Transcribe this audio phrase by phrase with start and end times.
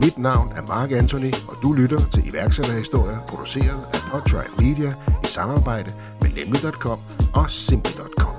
[0.00, 5.26] Mit navn er Mark Anthony, og du lytter til iværksætterhistorier, produceret af Podtribe Media i
[5.26, 7.00] samarbejde med Nemlig.com
[7.34, 8.34] og Simple.com.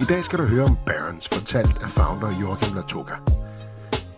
[0.00, 3.14] I dag skal du høre om Barons, fortalt af founder Joachim Latoka.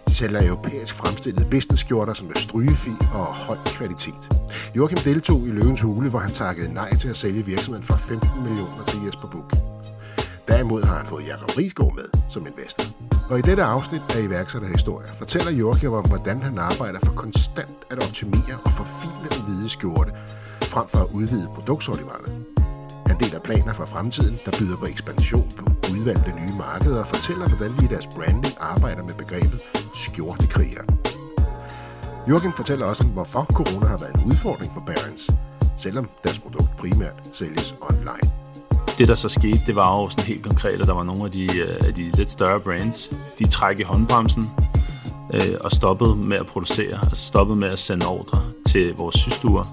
[0.09, 4.34] De sælger europæisk fremstillede business-skjorter, som er strygefri og høj kvalitet.
[4.77, 8.30] Joachim deltog i Løvens Hule, hvor han takkede nej til at sælge virksomheden for 15
[8.42, 9.60] millioner til Jesper Buch.
[10.48, 13.05] Derimod har han fået Jakob Risgaard med som investor.
[13.30, 18.02] Og i dette afsnit af iværksætterhistorie fortæller Joachim om, hvordan han arbejder for konstant at
[18.02, 20.12] optimere og forfine den hvide skjorte,
[20.62, 22.33] frem for at udvide produktsortimentet.
[23.07, 27.49] Han deler planer for fremtiden, der byder på ekspansion på udvalgte nye markeder og fortæller,
[27.49, 29.61] hvordan de i deres branding arbejder med begrebet
[29.95, 30.83] skjortekriger.
[32.29, 35.30] Joachim fortæller også om, hvorfor corona har været en udfordring for Barons,
[35.79, 38.45] selvom deres produkt primært sælges online.
[38.98, 41.30] Det, der så skete, det var jo sådan helt konkret, at der var nogle af
[41.30, 44.50] de, øh, af de lidt større brands, de træk i håndbremsen
[45.34, 49.65] øh, og stoppede med at producere, altså stoppede med at sende ordre til vores systuer.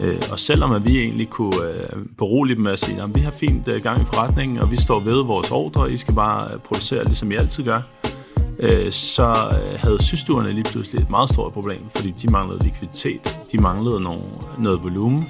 [0.00, 3.20] Øh, og selvom at vi egentlig kunne øh, berolige dem med at sige, at vi
[3.20, 6.52] har fint øh, gang i forretningen, og vi står ved vores ordre, I skal bare
[6.52, 7.80] øh, producere, ligesom I altid gør,
[8.58, 13.38] øh, så øh, havde systuerne lige pludselig et meget stort problem, fordi de manglede likviditet,
[13.52, 14.22] de manglede nogle,
[14.58, 15.26] noget volumen,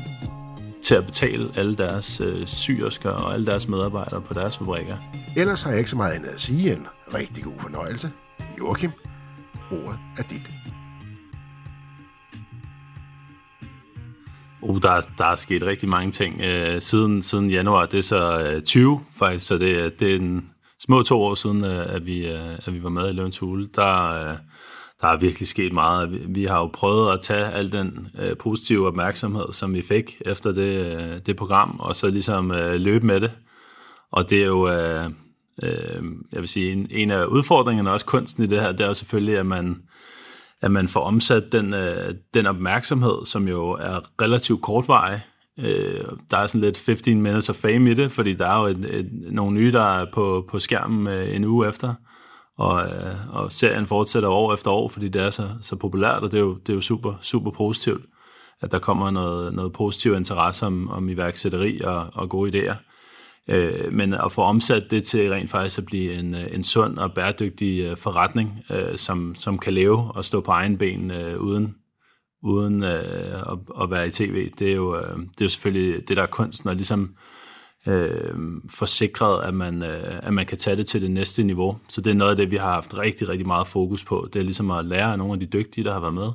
[0.87, 4.97] til at betale alle deres øh, syrsker og alle deres medarbejdere på deres fabrikker.
[5.37, 8.11] Ellers har jeg ikke så meget andet at sige end rigtig god fornøjelse.
[8.59, 8.91] Joachim,
[9.71, 10.43] ordet er dit.
[14.61, 17.87] Uh, der, der er sket rigtig mange ting øh, siden, siden januar.
[17.87, 21.65] Det er så øh, 20 faktisk, så det, det er en små to år siden,
[21.65, 23.69] øh, at, vi, øh, at vi var med i Løvens Hule.
[23.75, 24.37] Der, øh,
[25.01, 26.13] der er virkelig sket meget.
[26.13, 30.23] Vi, vi har jo prøvet at tage al den øh, positive opmærksomhed, som vi fik
[30.27, 33.31] efter det, øh, det program, og så ligesom øh, løbe med det.
[34.13, 35.05] Og det er jo, øh,
[35.63, 36.03] øh,
[36.33, 38.95] jeg vil sige, en, en af udfordringerne, også kunsten i det her, det er jo
[38.95, 39.83] selvfølgelig, at man,
[40.63, 45.21] at man får omsat den, øh, den opmærksomhed, som jo er relativt kortvarig.
[45.59, 48.67] Øh, der er sådan lidt 15 minutes of fame i det, fordi der er jo
[48.67, 51.95] et, et, nogle nye, der er på, på skærmen øh, en uge efter øh,
[52.59, 56.31] og øh, og serien fortsætter år efter år, fordi det er så, så populært, og
[56.31, 58.05] det er jo, det er jo super, super positivt,
[58.61, 62.77] at der kommer noget, noget positiv interesse om, om iværksætteri og, og gode idéer.
[63.49, 66.99] Øh, men at få omsat det til rent faktisk at blive en, øh, en sund
[66.99, 71.41] og bæredygtig øh, forretning, øh, som, som kan leve og stå på egen ben øh,
[71.41, 71.75] uden,
[72.43, 76.09] uden øh, at, at være i tv, det er, jo, øh, det er jo selvfølgelig
[76.09, 77.36] det, der er kunsten, og ligesom øh,
[78.71, 81.79] forsikret, at man, øh, at man kan tage det til det næste niveau.
[81.89, 84.29] Så det er noget af det, vi har haft rigtig, rigtig meget fokus på.
[84.33, 86.29] Det er ligesom at lære af nogle af de dygtige, der har været med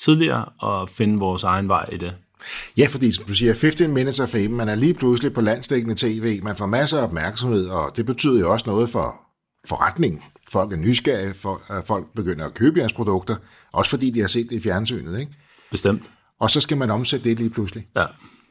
[0.00, 2.14] tidligere, og finde vores egen vej i det.
[2.76, 5.94] Ja, fordi som du siger, 15 minutes of fame, man er lige pludselig på landstækkende
[5.94, 9.20] tv, man får masser af opmærksomhed, og det betyder jo også noget for
[9.68, 10.22] forretningen.
[10.52, 13.36] Folk er nysgerrige, for, folk begynder at købe jeres produkter,
[13.72, 15.32] også fordi de har set det i fjernsynet, ikke?
[15.70, 16.10] Bestemt.
[16.40, 17.86] Og så skal man omsætte det lige pludselig.
[17.96, 18.04] Ja.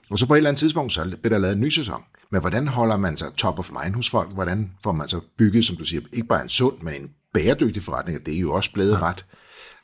[0.09, 2.01] Og så på et eller andet tidspunkt, så bliver der lavet en ny sæson.
[2.31, 4.29] Men hvordan holder man sig top of mind hos folk?
[4.29, 7.83] Hvordan får man så bygget, som du siger, ikke bare en sund, men en bæredygtig
[7.83, 8.19] forretning?
[8.19, 9.25] Og det er jo også blevet ret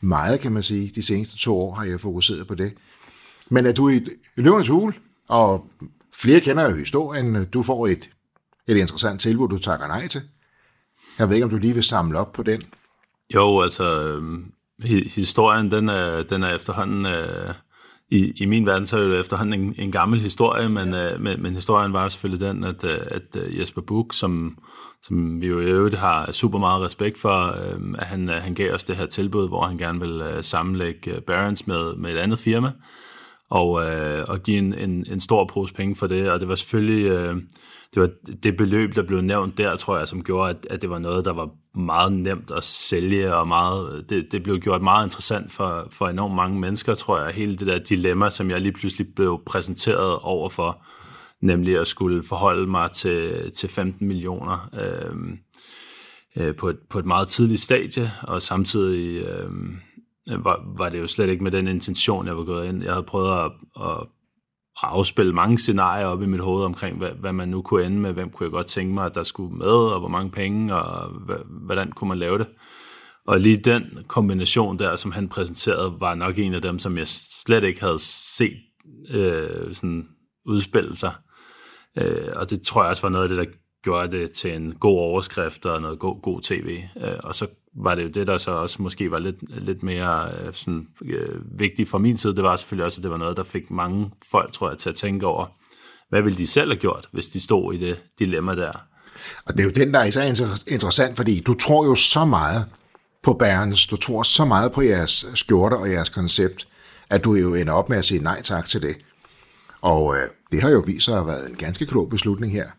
[0.02, 0.92] meget, kan man sige.
[0.96, 2.74] De seneste to år har jeg fokuseret på det.
[3.50, 4.94] Men er du i løvernes hul,
[5.30, 5.68] og
[6.16, 8.10] flere kender jo historien, du får et,
[8.68, 10.22] et interessant tilbud, du takker nej til.
[11.20, 12.62] Jeg ved ikke, om du lige vil samle op på den.
[13.34, 14.52] Jo, altså, øhm,
[15.16, 17.06] historien, den er, den er efterhånden...
[17.06, 17.54] Øh
[18.12, 21.14] i, i min verden så er det efterhånden en, en gammel historie, men, ja.
[21.14, 24.58] øh, men, men historien var selvfølgelig den, at, øh, at øh, Jesper Buch, som,
[25.02, 28.74] som vi jo i øvrigt har super meget respekt for, øh, at han, han gav
[28.74, 32.18] os det her tilbud, hvor han gerne vil øh, sammenlægge øh, Barons med, med et
[32.18, 32.72] andet firma,
[33.50, 36.56] og, øh, og give en, en, en stor pose penge for det, og det var
[36.56, 37.06] selvfølgelig...
[37.06, 37.36] Øh,
[37.94, 38.10] det var
[38.44, 41.26] det beløb, der blev nævnt der, tror jeg, som gjorde, at, at det var noget,
[41.26, 45.88] der var meget nemt at sælge, og meget, det, det blev gjort meget interessant for,
[45.92, 49.42] for enormt mange mennesker, tror jeg, hele det der dilemma, som jeg lige pludselig blev
[49.46, 50.86] præsenteret over for,
[51.42, 55.38] nemlig at skulle forholde mig til, til 15 millioner øh,
[56.36, 59.50] øh, på, et, på et meget tidligt stadie, og samtidig øh,
[60.28, 62.84] var, var det jo slet ikke med den intention, jeg var gået ind.
[62.84, 63.52] Jeg havde prøvet at,
[63.82, 64.08] at
[64.82, 68.14] afspille mange scenarier op i mit hoved omkring, hvad, hvad man nu kunne ende med,
[68.14, 71.10] hvem kunne jeg godt tænke mig, at der skulle med, og hvor mange penge, og
[71.48, 72.48] hvordan kunne man lave det.
[73.28, 77.08] Og lige den kombination der, som han præsenterede, var nok en af dem, som jeg
[77.08, 78.58] slet ikke havde set
[79.10, 80.08] øh, sådan
[80.46, 81.14] udspille sig.
[81.98, 84.74] Øh, og det tror jeg også var noget af det, der gjorde det til en
[84.80, 86.84] god overskrift og noget god, god tv.
[86.98, 90.30] Øh, og så var det jo det, der så også måske var lidt, lidt mere
[90.32, 92.36] øh, sådan, øh, vigtigt fra min side.
[92.36, 94.90] Det var selvfølgelig også, at det var noget, der fik mange folk, tror jeg, til
[94.90, 95.46] at tænke over,
[96.10, 98.72] hvad ville de selv have gjort, hvis de stod i det dilemma der?
[99.46, 100.24] Og det er jo den, der er især
[100.68, 102.66] interessant, fordi du tror jo så meget
[103.24, 106.68] på Bærens, du tror så meget på jeres skjorter og jeres koncept,
[107.10, 108.98] at du jo ender op med at sige nej tak til det.
[109.82, 112.70] Og øh, det har jo vist sig at have været en ganske klog beslutning her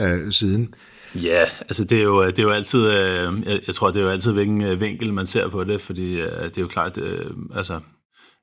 [0.00, 0.74] øh, siden.
[1.22, 4.04] Ja, altså det er jo, det er jo altid, øh, jeg, jeg tror, det er
[4.04, 6.98] jo altid, hvilken øh, vinkel man ser på det, fordi øh, det er jo klart,
[6.98, 7.80] øh, altså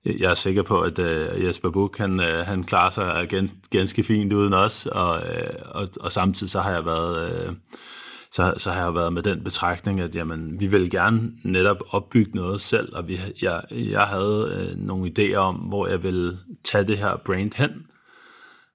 [0.05, 4.03] jeg er sikker på, at øh, Jesper Buch, han, øh, han klarer sig gans, ganske
[4.03, 7.31] fint uden os, og, øh, og, og samtidig så har jeg været...
[7.31, 7.53] Øh,
[8.33, 12.31] så, så har jeg været med den betragtning, at jamen, vi vil gerne netop opbygge
[12.35, 16.87] noget selv, og vi, jeg, jeg havde øh, nogle idéer om, hvor jeg ville tage
[16.87, 17.69] det her brand hen,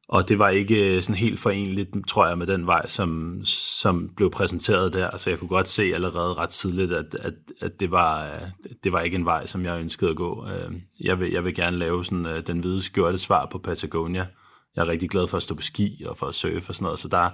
[0.08, 4.10] og det var ikke øh, sådan helt forenligt, tror jeg, med den vej, som, som
[4.16, 5.16] blev præsenteret der.
[5.16, 8.92] Så jeg kunne godt se allerede ret tidligt, at, at, at det, var, øh, det
[8.92, 10.46] var ikke en vej, som jeg ønskede at gå.
[10.46, 14.26] Øh, jeg vil, jeg vil gerne lave sådan, den hvide skjorte svar på Patagonia.
[14.76, 16.84] Jeg er rigtig glad for at stå på ski og for at surfe og sådan
[16.84, 16.98] noget.
[16.98, 17.30] Så der,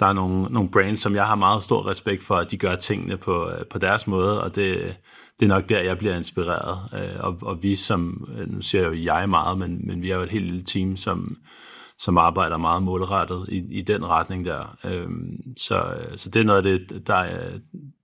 [0.00, 2.76] der er nogle, nogle brands, som jeg har meget stor respekt for, at de gør
[2.76, 4.96] tingene på, på deres måde, og det,
[5.40, 6.78] det er nok der, jeg bliver inspireret.
[7.20, 10.22] Og, og vi som, nu siger jeg jo jeg meget, men, men vi er jo
[10.22, 11.36] et helt lille team, som,
[12.00, 14.76] som arbejder meget målrettet i, i den retning der.
[14.84, 15.84] Øhm, så,
[16.16, 17.26] så det er noget af det, der,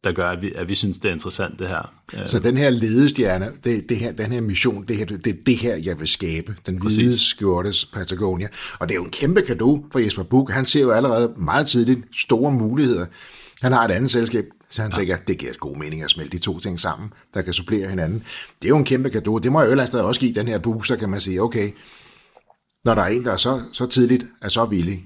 [0.04, 1.93] der gør, at vi, at vi synes, det er interessant det her.
[2.26, 5.56] Så den her ledestjerne, det, det her, den her mission, det, her, det er det
[5.56, 6.56] her, jeg vil skabe.
[6.66, 8.48] Den hvide skjortes Patagonia.
[8.78, 10.52] Og det er jo en kæmpe gave for Jesper Buch.
[10.52, 13.06] Han ser jo allerede meget tidligt store muligheder.
[13.62, 14.96] Han har et andet selskab, så han ja.
[14.96, 18.25] tænker, det giver god mening at smelte de to ting sammen, der kan supplere hinanden.
[18.62, 19.40] Det er jo en kæmpe gave.
[19.40, 21.70] Det må jeg jo også give den her booster, kan man sige, okay,
[22.87, 25.05] når der er en, der er så, så tidligt er så villig.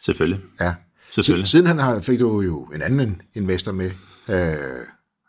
[0.00, 0.40] Selvfølgelig.
[0.60, 0.74] Ja.
[1.10, 1.48] Selvfølgelig.
[1.48, 3.90] Siden han har, fik du jo en anden investor med
[4.28, 4.54] øh,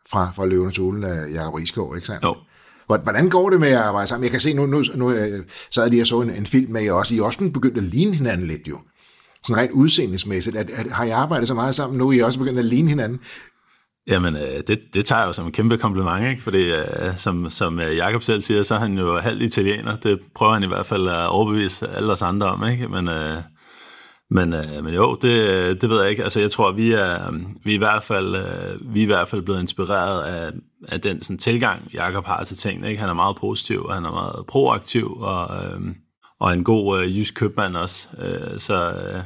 [0.09, 2.23] fra, fra Løvenes Ulen af Jacob Riesgaard, ikke sandt?
[2.23, 2.35] Jo.
[2.87, 4.23] Hvordan går det med at arbejde sammen?
[4.23, 6.71] Jeg kan se, nu, nu, nu øh, sad jeg lige og så en, en film
[6.71, 7.15] med jer også.
[7.15, 8.79] I er også begyndt at ligne hinanden lidt jo.
[9.43, 10.55] Sådan rent udseendelsmæssigt.
[10.55, 12.11] At, at, har I arbejdet så meget sammen nu?
[12.11, 13.19] I er også begyndt at ligne hinanden?
[14.07, 16.41] Jamen, øh, det, det tager jeg jo som en kæmpe kompliment, ikke?
[16.41, 19.95] Fordi øh, som, som øh, Jakob selv siger, så er han jo halvt italiener.
[19.95, 22.87] Det prøver han i hvert fald at overbevise alle os andre om, ikke?
[22.87, 23.37] Men, øh,
[24.29, 26.23] men, øh, men jo, det, øh, det ved jeg ikke.
[26.23, 29.05] Altså, jeg tror, vi er, øh, vi er, i, hvert fald, øh, vi er i
[29.05, 30.51] hvert fald blevet inspireret af,
[30.87, 32.89] af den sådan, tilgang, Jakob har til tingene.
[32.89, 32.99] Ikke?
[32.99, 35.81] Han er meget positiv, og han er meget proaktiv, og, øh,
[36.39, 38.07] og en god øh, jysk købmand også.
[38.21, 38.91] Øh, så...
[38.91, 39.21] Øh,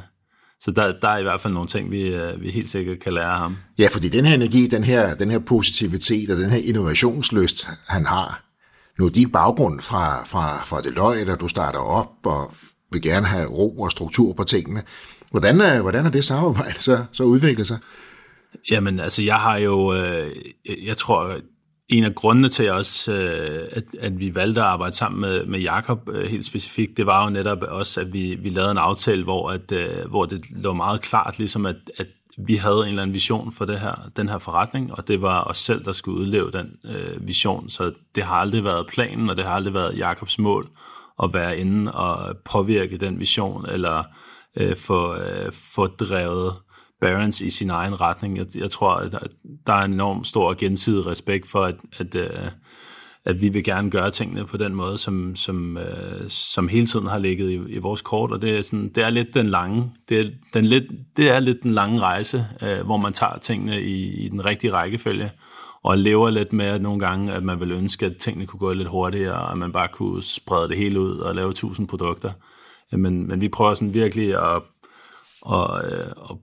[0.64, 3.12] så der, der er i hvert fald nogle ting, vi, øh, vi helt sikkert kan
[3.12, 3.56] lære af ham.
[3.78, 8.06] Ja, fordi den her energi, den her, den her positivitet og den her innovationslyst, han
[8.06, 8.42] har,
[8.98, 12.52] nu er din baggrund fra, fra, fra Deloitte, at du starter op og
[12.92, 14.82] vil gerne have ro og struktur på tingene.
[15.30, 17.78] Hvordan, er, hvordan har det samarbejde så, så udviklet sig?
[18.70, 20.30] Jamen, altså jeg har jo, øh,
[20.84, 21.36] jeg tror,
[21.92, 25.60] en af grundene til også, øh, at, at vi valgte at arbejde sammen med, med
[25.60, 29.24] Jakob øh, helt specifikt, det var jo netop også, at vi, vi lavede en aftale,
[29.24, 32.06] hvor, at, øh, hvor det lå meget klart, ligesom at, at
[32.38, 35.44] vi havde en eller anden vision for det her, den her forretning, og det var
[35.44, 37.70] os selv, der skulle udleve den øh, vision.
[37.70, 40.68] Så det har aldrig været planen, og det har aldrig været Jakobs mål
[41.22, 44.02] at være inde og påvirke den vision, eller
[44.56, 46.54] øh, få, øh, få drevet
[47.02, 48.36] Barons i sin egen retning.
[48.36, 49.12] Jeg, jeg tror, at
[49.66, 52.50] der er en enorm stor gensidig respekt for, at, at, øh,
[53.24, 57.06] at vi vil gerne gøre tingene på den måde, som, som, øh, som hele tiden
[57.06, 59.92] har ligget i, i vores kort, og det er, sådan, det er lidt den lange,
[60.08, 60.84] det er, den lidt,
[61.16, 64.72] det er lidt den lange rejse, øh, hvor man tager tingene i, i den rigtige
[64.72, 65.30] rækkefølge,
[65.82, 68.72] og lever lidt med at nogle gange, at man vil ønske, at tingene kunne gå
[68.72, 72.32] lidt hurtigere, og at man bare kunne sprede det hele ud og lave tusind produkter.
[72.92, 74.62] Men, men vi prøver sådan virkelig at,
[75.52, 75.84] at,
[76.30, 76.36] at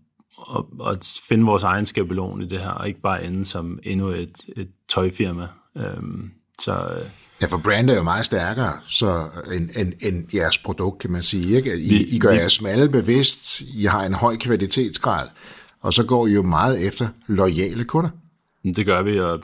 [0.57, 4.07] at, at finde vores egen skabelon i det her, og ikke bare ende som endnu
[4.07, 5.47] et, et tøjfirma.
[5.77, 7.05] Øhm, så, øh,
[7.41, 11.23] ja, for brand er jo meget stærkere så end, end, end jeres produkt, kan man
[11.23, 11.57] sige.
[11.57, 11.77] Ikke?
[11.77, 15.27] I, vi, I gør jer smalle bevidst, I har en høj kvalitetsgrad,
[15.81, 18.09] og så går I jo meget efter lojale kunder.
[18.63, 19.43] Det gør vi, og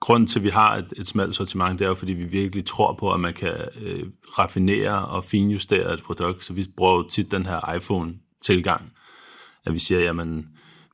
[0.00, 2.64] grunden til, at vi har et, et smalt sortiment, det er jo, fordi vi virkelig
[2.64, 4.02] tror på, at man kan øh,
[4.38, 8.92] raffinere og finjustere et produkt, så vi bruger jo tit den her iPhone-tilgang,
[9.66, 10.46] at vi siger, jamen,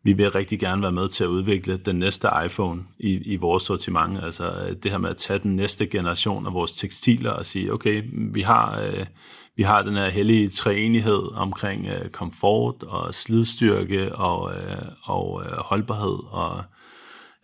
[0.06, 3.62] vi vil rigtig gerne være med til at udvikle den næste iPhone i, i vores
[3.62, 4.24] sortiment.
[4.24, 8.02] Altså det her med at tage den næste generation af vores tekstiler og sige, okay,
[8.12, 9.06] vi har, øh,
[9.56, 15.52] vi har den her hellige træenighed omkring øh, komfort og slidstyrke og, øh, og øh,
[15.52, 16.64] holdbarhed og,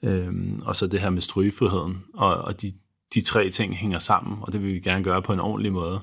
[0.02, 2.02] øh, og så det her med strygefriheden.
[2.14, 2.72] Og, og de,
[3.14, 6.00] de tre ting hænger sammen, og det vil vi gerne gøre på en ordentlig måde.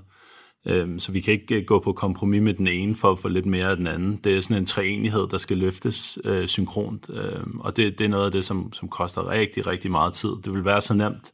[0.69, 3.27] Øhm, så vi kan ikke øh, gå på kompromis med den ene for at få
[3.27, 4.19] lidt mere af den anden.
[4.23, 8.09] Det er sådan en treenighed, der skal løftes øh, synkront, øhm, og det, det er
[8.09, 10.29] noget af det, som, som koster rigtig, rigtig meget tid.
[10.45, 11.31] Det vil være så nemt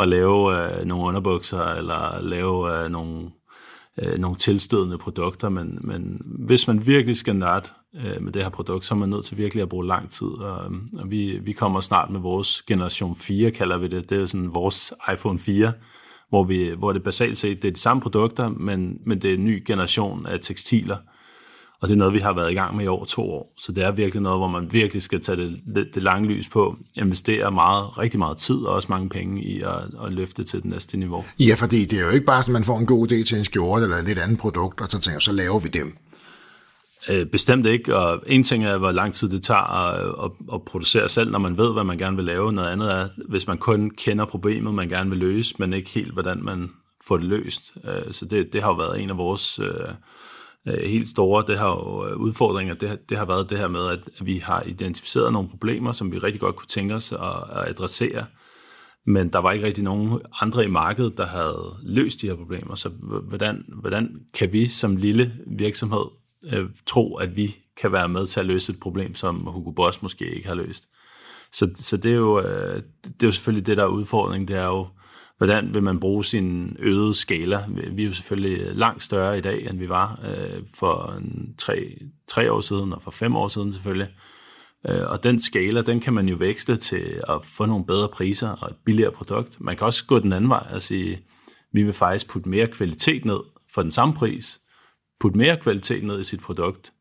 [0.00, 3.30] at lave øh, nogle underbukser, eller lave øh, nogle,
[4.02, 8.50] øh, nogle tilstødende produkter, men, men hvis man virkelig skal nørde øh, med det her
[8.50, 10.26] produkt, så er man nødt til virkelig at bruge lang tid.
[10.26, 14.10] Og, og vi, vi kommer snart med vores generation 4, kalder vi det.
[14.10, 15.72] Det er jo sådan vores iPhone 4,
[16.32, 19.34] hvor, vi, hvor det basalt set det er de samme produkter, men, men det er
[19.34, 20.96] en ny generation af tekstiler.
[21.80, 23.54] Og det er noget, vi har været i gang med i over to år.
[23.58, 26.76] Så det er virkelig noget, hvor man virkelig skal tage det, det, lange lys på,
[26.94, 30.70] investere meget, rigtig meget tid og også mange penge i at, at løfte til det
[30.70, 31.24] næste niveau.
[31.40, 33.44] Ja, fordi det er jo ikke bare, at man får en god idé til en
[33.44, 35.96] skjorte eller et lidt andet produkt, og så tænker så laver vi dem.
[37.08, 40.62] Øh, bestemt ikke, og en ting er, hvor lang tid det tager at, at, at
[40.64, 42.52] producere selv, når man ved, hvad man gerne vil lave.
[42.52, 46.12] Noget andet er, hvis man kun kender problemet, man gerne vil løse, men ikke helt,
[46.12, 46.70] hvordan man
[47.06, 47.74] får det løst.
[47.84, 49.66] Øh, så det, det har jo været en af vores øh,
[50.66, 52.74] øh helt store det har jo øh, udfordringer.
[52.74, 56.18] Det, det har været det her med, at vi har identificeret nogle problemer, som vi
[56.18, 57.18] rigtig godt kunne tænke os at,
[57.52, 58.24] at adressere,
[59.06, 62.74] men der var ikke rigtig nogen andre i markedet, der havde løst de her problemer.
[62.74, 62.88] Så
[63.28, 68.40] hvordan, hvordan kan vi som lille virksomhed øh, tro, at vi kan være med til
[68.40, 70.88] at løse et problem, som Hugo Boss måske ikke har løst.
[71.52, 74.56] Så, så det, er jo, øh, det er jo selvfølgelig det, der er udfordringen, det
[74.56, 74.86] er jo,
[75.38, 77.64] hvordan vil man bruge sin øgede skala?
[77.68, 81.98] Vi er jo selvfølgelig langt større i dag, end vi var øh, for en tre,
[82.28, 84.08] tre år siden, og for fem år siden selvfølgelig.
[84.88, 88.48] Øh, og den skala, den kan man jo veksle til at få nogle bedre priser
[88.48, 89.60] og et billigere produkt.
[89.60, 91.20] Man kan også gå den anden vej og sige,
[91.72, 93.40] vi vil faktisk putte mere kvalitet ned
[93.74, 94.60] for den samme pris,
[95.22, 96.92] putte mere kvalitet ned i sit produkt.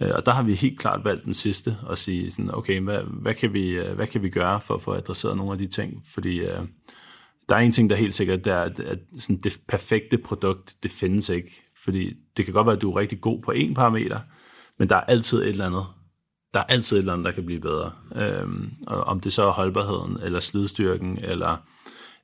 [0.00, 3.00] Øh, og der har vi helt klart valgt den sidste og sige sådan, okay, hvad,
[3.02, 5.66] hvad, kan vi, øh, hvad kan vi gøre for at få adresseret nogle af de
[5.66, 6.02] ting?
[6.14, 6.60] Fordi øh,
[7.48, 10.18] der er en ting, der er helt sikkert, det er, at, at sådan det perfekte
[10.18, 11.62] produkt, det findes ikke.
[11.84, 14.20] Fordi det kan godt være, at du er rigtig god på en parameter,
[14.78, 15.86] men der er altid et eller andet,
[16.54, 17.92] der er altid et eller andet, der kan blive bedre.
[18.16, 21.56] Øhm, og om det så er holdbarheden, eller slidstyrken, eller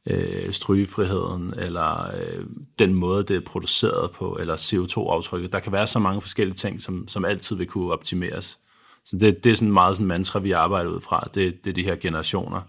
[0.06, 2.44] øh, strygefriheden, eller øh,
[2.78, 5.52] den måde, det er produceret på, eller CO2-aftrykket.
[5.52, 8.58] Der kan være så mange forskellige ting, som, som altid vil kunne optimeres.
[9.04, 11.28] Så det, det er sådan meget sådan mantra, vi arbejder ud fra.
[11.34, 12.60] Det, det er de her generationer,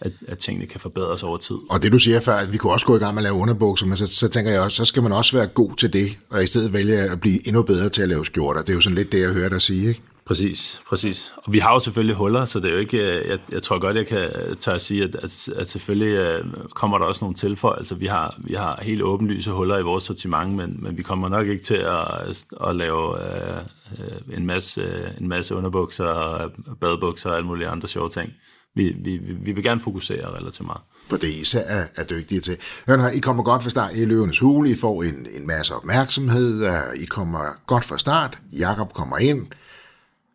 [0.00, 1.56] at, at tingene kan forbedres over tid.
[1.70, 3.34] Og det du siger før, at vi kunne også gå i gang med at lave
[3.34, 6.18] underbukser, men så, så tænker jeg også, så skal man også være god til det,
[6.30, 8.60] og i stedet vælge at blive endnu bedre til at lave skjorter.
[8.60, 10.02] Det er jo sådan lidt det, jeg hører dig sige, ikke?
[10.30, 11.32] Præcis, præcis.
[11.36, 13.78] Og vi har jo selvfølgelig huller, så det er jo ikke, øh, jeg, jeg tror
[13.78, 16.44] godt, jeg kan tage at sige, at, at, at selvfølgelig øh,
[16.74, 17.96] kommer der også nogle tilføjelser.
[17.96, 21.46] Vi har, vi har helt åbenlyse huller i vores sortiment, men, men vi kommer nok
[21.46, 27.46] ikke til at, at lave uh, en, masse, en masse underbukser og badebukser og alle
[27.46, 28.32] mulige andre sjove ting.
[28.74, 32.40] Vi, vi, vi vil gerne fokusere relativt meget på det, I især er, er dygtige
[32.40, 32.56] til.
[32.86, 36.70] Hør I kommer godt fra start i Løvenes Hule, I får en, en masse opmærksomhed,
[36.96, 39.46] I kommer godt fra start, Jakob kommer ind,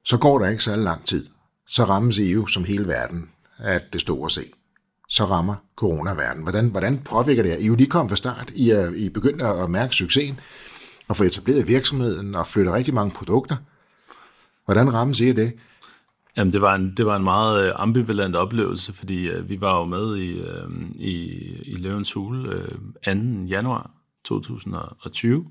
[0.06, 1.26] så går der ikke så lang tid.
[1.68, 4.42] Så rammes EU som hele verden af det store se.
[5.10, 6.44] Så rammer corona-verden.
[6.44, 7.58] Hvordan, hvordan påvirker det jer?
[7.58, 8.52] I jo lige kom fra start.
[8.56, 10.40] I er, I begyndte at mærke succesen
[11.08, 13.56] og få etableret virksomheden og flytte rigtig mange produkter.
[14.66, 15.54] Hvordan rammes I det?
[16.38, 19.78] Jamen, det var en, det var en meget øh, ambivalent oplevelse, fordi øh, vi var
[19.78, 21.16] jo med i, øh, i,
[21.64, 23.46] i Løvens Hule øh, 2.
[23.48, 23.92] januar
[24.24, 25.46] 2020,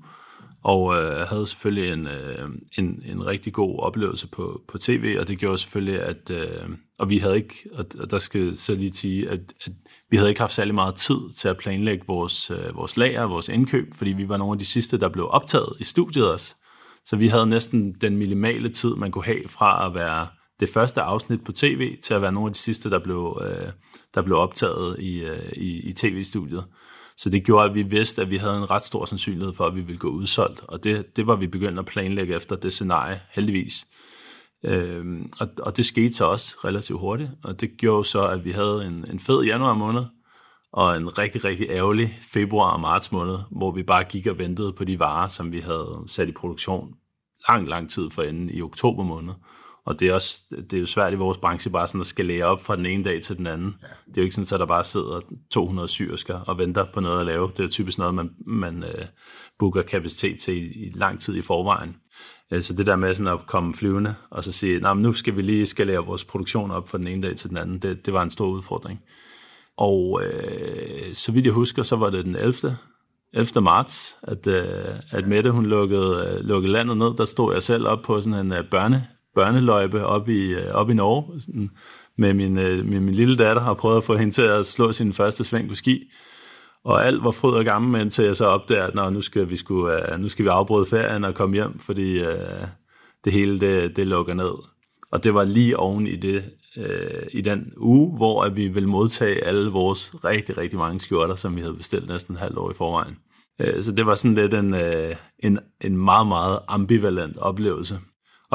[0.65, 5.27] og øh, havde selvfølgelig en, øh, en, en rigtig god oplevelse på, på tv, og
[5.27, 6.69] det gjorde selvfølgelig, at øh,
[6.99, 9.71] og vi havde ikke, og der skal så lige sige, at, at
[10.09, 13.49] vi havde ikke haft særlig meget tid til at planlægge vores, øh, vores lager, vores
[13.49, 16.55] indkøb, fordi vi var nogle af de sidste, der blev optaget i studiet også.
[17.05, 20.27] Så vi havde næsten den minimale tid, man kunne have fra at være
[20.59, 23.71] det første afsnit på tv, til at være nogle af de sidste, der blev, øh,
[24.15, 26.65] der blev optaget i, øh, i, i tv-studiet.
[27.17, 29.75] Så det gjorde, at vi vidste, at vi havde en ret stor sandsynlighed for, at
[29.75, 30.61] vi ville gå udsolgt.
[30.67, 33.87] Og det, det var vi begyndt at planlægge efter det scenarie, heldigvis.
[34.65, 37.31] Øhm, og, og det skete så også relativt hurtigt.
[37.43, 40.03] Og det gjorde så, at vi havde en, en fed januar måned,
[40.73, 44.73] og en rigtig, rigtig ærgerlig februar og marts måned, hvor vi bare gik og ventede
[44.73, 46.93] på de varer, som vi havde sat i produktion
[47.49, 49.33] lang, lang tid for enden i oktober måned.
[49.85, 52.45] Og det er, også, det er jo svært i vores branche bare sådan at skalere
[52.45, 53.75] op fra den ene dag til den anden.
[53.81, 53.87] Ja.
[54.07, 55.19] Det er jo ikke sådan, at der bare sidder
[55.51, 57.47] 200 syrsker og venter på noget at lave.
[57.47, 59.05] Det er jo typisk noget, man, man uh,
[59.59, 61.95] booker kapacitet til i, i lang tid i forvejen.
[62.55, 65.35] Uh, så det der med sådan at komme flyvende og så sige, nah, nu skal
[65.35, 68.13] vi lige skalere vores produktion op fra den ene dag til den anden, det, det
[68.13, 69.01] var en stor udfordring.
[69.77, 72.77] Og uh, så vidt jeg husker, så var det den 11.
[73.33, 73.61] 11.
[73.61, 77.17] marts, at, uh, at Mette hun lukkede, uh, lukkede landet ned.
[77.17, 80.89] Der stod jeg selv op på sådan en uh, børne børneløjpe op i, øh, op
[80.89, 81.69] i Norge sådan,
[82.17, 84.91] med, min, øh, med min lille datter og prøvet at få hende til at slå
[84.91, 86.11] sin første sving på ski.
[86.83, 89.55] Og alt var fryd og gammel, indtil jeg så opdagede, at Nå, nu, skal vi
[89.57, 92.67] sku, øh, nu skal vi afbryde ferien og komme hjem, fordi øh,
[93.25, 94.53] det hele det, det lukker ned.
[95.11, 96.43] Og det var lige oven i det,
[97.31, 101.55] i den uge, hvor at vi ville modtage alle vores rigtig, rigtig mange skjorter, som
[101.55, 103.17] vi havde bestilt næsten et halvt år i forvejen.
[103.81, 104.75] Så det var sådan lidt en,
[105.39, 107.99] en, en meget, meget ambivalent oplevelse.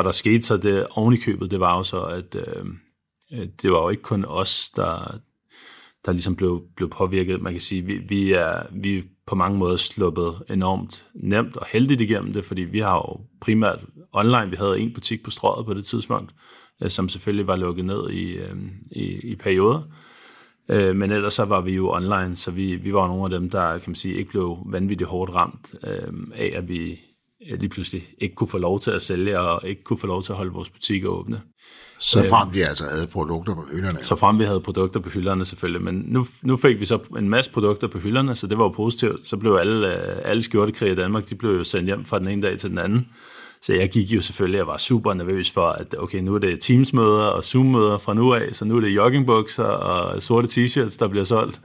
[0.00, 2.66] Og der skete så det ovenikøbet, det var jo så, at øh,
[3.62, 5.18] det var jo ikke kun os, der,
[6.06, 7.42] der ligesom blev, blev påvirket.
[7.42, 11.66] Man kan sige, vi, vi, er, vi er på mange måder sluppet enormt nemt og
[11.66, 13.78] heldigt igennem det, fordi vi har jo primært
[14.12, 16.34] online, vi havde en butik på strøget på det tidspunkt,
[16.82, 18.56] øh, som selvfølgelig var lukket ned i, øh,
[18.90, 19.82] i, i perioder.
[20.68, 23.50] Øh, men ellers så var vi jo online, så vi, vi var nogle af dem,
[23.50, 27.00] der kan man sige, ikke blev vanvittigt hårdt ramt øh, af, at vi
[27.40, 30.32] lige pludselig ikke kunne få lov til at sælge og ikke kunne få lov til
[30.32, 31.40] at holde vores butikker åbne.
[31.98, 33.98] Så frem vi altså havde produkter på hylderne.
[34.02, 37.28] Så frem vi havde produkter på hylderne selvfølgelig, men nu, nu fik vi så en
[37.28, 39.28] masse produkter på hylderne, så det var jo positivt.
[39.28, 39.94] Så blev alle,
[40.26, 42.78] alle skjortekriger i Danmark, de blev jo sendt hjem fra den ene dag til den
[42.78, 43.08] anden.
[43.62, 46.60] Så jeg gik jo selvfølgelig, jeg var super nervøs for, at okay, nu er det
[46.60, 51.08] Teams-møder og Zoom-møder fra nu af, så nu er det joggingbukser og sorte t-shirts, der
[51.08, 51.60] bliver solgt.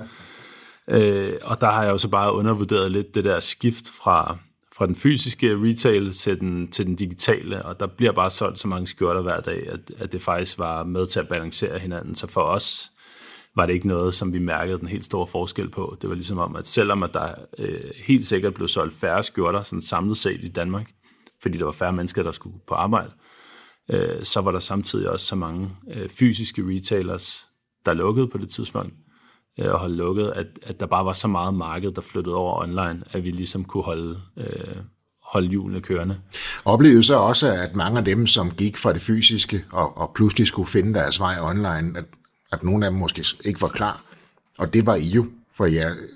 [0.89, 4.37] Øh, og der har jeg jo så bare undervurderet lidt det der skift fra,
[4.77, 8.67] fra den fysiske retail til den, til den digitale, og der bliver bare solgt så
[8.67, 12.15] mange skjorter hver dag, at, at det faktisk var med til at balancere hinanden.
[12.15, 12.91] Så for os
[13.55, 15.97] var det ikke noget, som vi mærkede den helt store forskel på.
[16.01, 19.63] Det var ligesom om, at selvom at der øh, helt sikkert blev solgt færre skjorter
[19.63, 20.91] sådan samlet set i Danmark,
[21.41, 23.11] fordi der var færre mennesker, der skulle på arbejde,
[23.89, 27.45] øh, så var der samtidig også så mange øh, fysiske retailers,
[27.85, 28.93] der lukkede på det tidspunkt,
[29.59, 32.61] øh, og holde lukket, at, at der bare var så meget marked, der flyttede over
[32.61, 34.75] online, at vi ligesom kunne holde, øh,
[35.23, 36.17] holde hjulene kørende.
[36.65, 40.47] Oplevede så også, at mange af dem, som gik fra det fysiske og, og pludselig
[40.47, 42.05] skulle finde deres vej online, at,
[42.51, 44.01] at nogle af dem måske ikke var klar.
[44.57, 45.25] Og det var I jo,
[45.57, 45.65] for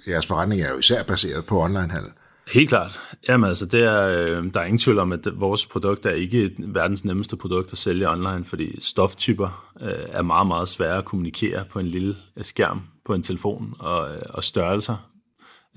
[0.09, 2.11] jeres forretning er jo især baseret på onlinehandel.
[2.51, 3.01] Helt klart.
[3.29, 6.51] Jamen altså, det er, øh, der er ingen tvivl om, at vores produkt er ikke
[6.57, 11.65] verdens nemmeste produkt at sælge online, fordi stoftyper øh, er meget, meget svære at kommunikere
[11.71, 15.11] på en lille skærm på en telefon, og, og størrelser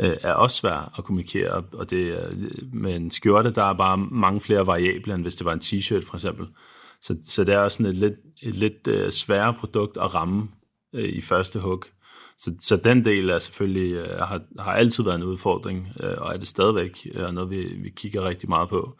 [0.01, 2.19] øh, er også svært at kommunikere, og det
[2.73, 6.07] med en skjorte, der er bare mange flere variabler, end hvis det var en t-shirt
[6.07, 6.47] for eksempel.
[7.01, 10.49] Så, så det er også sådan et lidt, et lidt øh, sværere produkt at ramme
[10.95, 11.85] øh, i første hug.
[12.39, 16.39] Så, så den del er selvfølgelig, øh, har, har altid været en udfordring, og er
[16.39, 18.99] det stadigvæk uh, noget, vi, vi kigger rigtig meget på.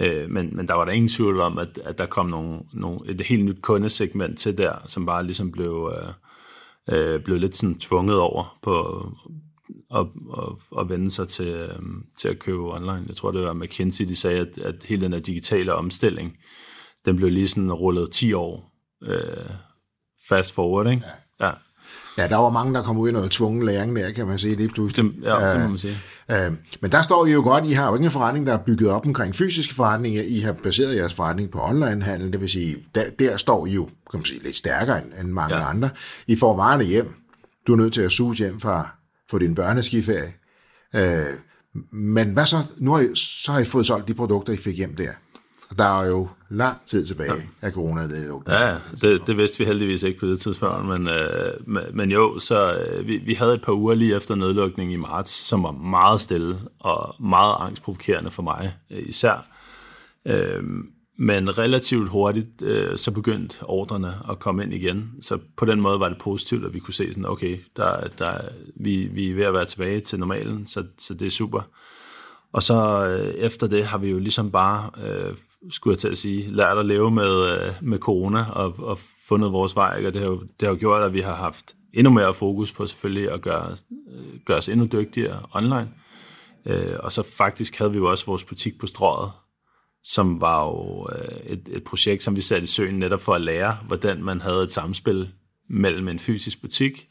[0.00, 3.00] Uh, men, men der var der ingen tvivl om, at, at der kom nogle, nogle,
[3.10, 6.12] et helt nyt kundesegment til der, som bare ligesom blev, øh,
[6.92, 9.06] uh, blev lidt sådan tvunget over på,
[9.94, 10.06] at,
[10.38, 11.84] at, at vende sig til, uh,
[12.18, 13.04] til at købe online.
[13.08, 16.38] Jeg tror, det var McKinsey, de sagde, at, at hele den her digitale omstilling,
[17.04, 19.50] den blev lige sådan rullet 10 år uh,
[20.28, 21.02] fast forward, ikke?
[21.40, 21.46] Ja.
[21.46, 21.52] ja.
[22.18, 24.56] Ja, der var mange, der kom ud i noget tvungen læring der, kan man sige,
[24.56, 25.04] lige pludselig.
[25.04, 25.96] Det, ja, det må man sige.
[26.30, 28.58] Øh, men der står I jo godt, I har jo ikke en forretning, der er
[28.58, 30.22] bygget op omkring fysiske forretninger.
[30.22, 33.88] I har baseret jeres forretning på onlinehandel, det vil sige, der, der står I jo
[34.10, 35.70] kan man sige, lidt stærkere end, end mange ja.
[35.70, 35.90] andre.
[36.26, 37.14] I får varerne hjem.
[37.66, 38.88] Du er nødt til at suge hjem fra,
[39.30, 40.32] for din børneskiferie.
[40.94, 41.24] Øh,
[41.92, 42.56] men hvad så?
[42.78, 45.10] Nu har I, så har I fået solgt de produkter, I fik hjem der.
[45.78, 47.66] Der er jo lang tid tilbage ja.
[47.66, 51.94] af corona det Ja, det, det vidste vi heldigvis ikke på det tidspunkt, men, øh,
[51.94, 55.30] men jo, så øh, vi, vi havde et par uger lige efter nedlukningen i marts,
[55.30, 59.46] som var meget stille og meget angstprovokerende for mig øh, især.
[60.26, 60.62] Øh,
[61.20, 65.10] men relativt hurtigt, øh, så begyndte ordrene at komme ind igen.
[65.20, 68.40] Så på den måde var det positivt, at vi kunne se sådan, okay, der, der,
[68.76, 71.60] vi, vi er ved at være tilbage til normalen, så, så det er super.
[72.52, 75.34] Og så øh, efter det har vi jo ligesom bare øh,
[75.70, 79.52] skulle jeg til at sige, lært at leve med, øh, med corona og, og fundet
[79.52, 80.02] vores vej.
[80.06, 82.72] Og det har, jo, det har jo gjort, at vi har haft endnu mere fokus
[82.72, 83.76] på selvfølgelig at gøre,
[84.12, 85.88] øh, gøre os endnu dygtigere online.
[86.66, 89.30] Øh, og så faktisk havde vi jo også vores butik på strået,
[90.04, 91.08] som var jo
[91.46, 94.62] et, et projekt, som vi satte i søen netop for at lære, hvordan man havde
[94.62, 95.28] et samspil
[95.70, 97.08] mellem en fysisk butik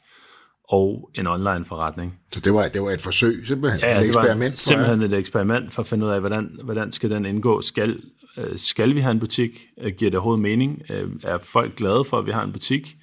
[0.69, 2.19] og en online forretning.
[2.33, 4.51] Så det var, det var et forsøg, simpelthen ja, et eksperiment?
[4.51, 7.61] Ja, simpelthen et eksperiment for at finde ud af, hvordan, hvordan skal den indgå.
[7.61, 7.99] Skal, Øh,
[8.37, 9.67] Øh, skal vi have en butik?
[9.81, 10.81] Øh, giver det overhovedet mening?
[10.89, 12.95] Øh, er folk glade for, at vi har en butik?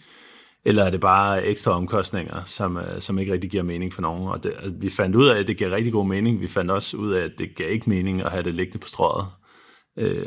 [0.64, 4.28] Eller er det bare ekstra omkostninger, som, som ikke rigtig giver mening for nogen?
[4.28, 6.40] Og det, vi fandt ud af, at det giver rigtig god mening.
[6.40, 8.88] Vi fandt også ud af, at det gav ikke mening at have det liggende på
[8.88, 9.26] strøget.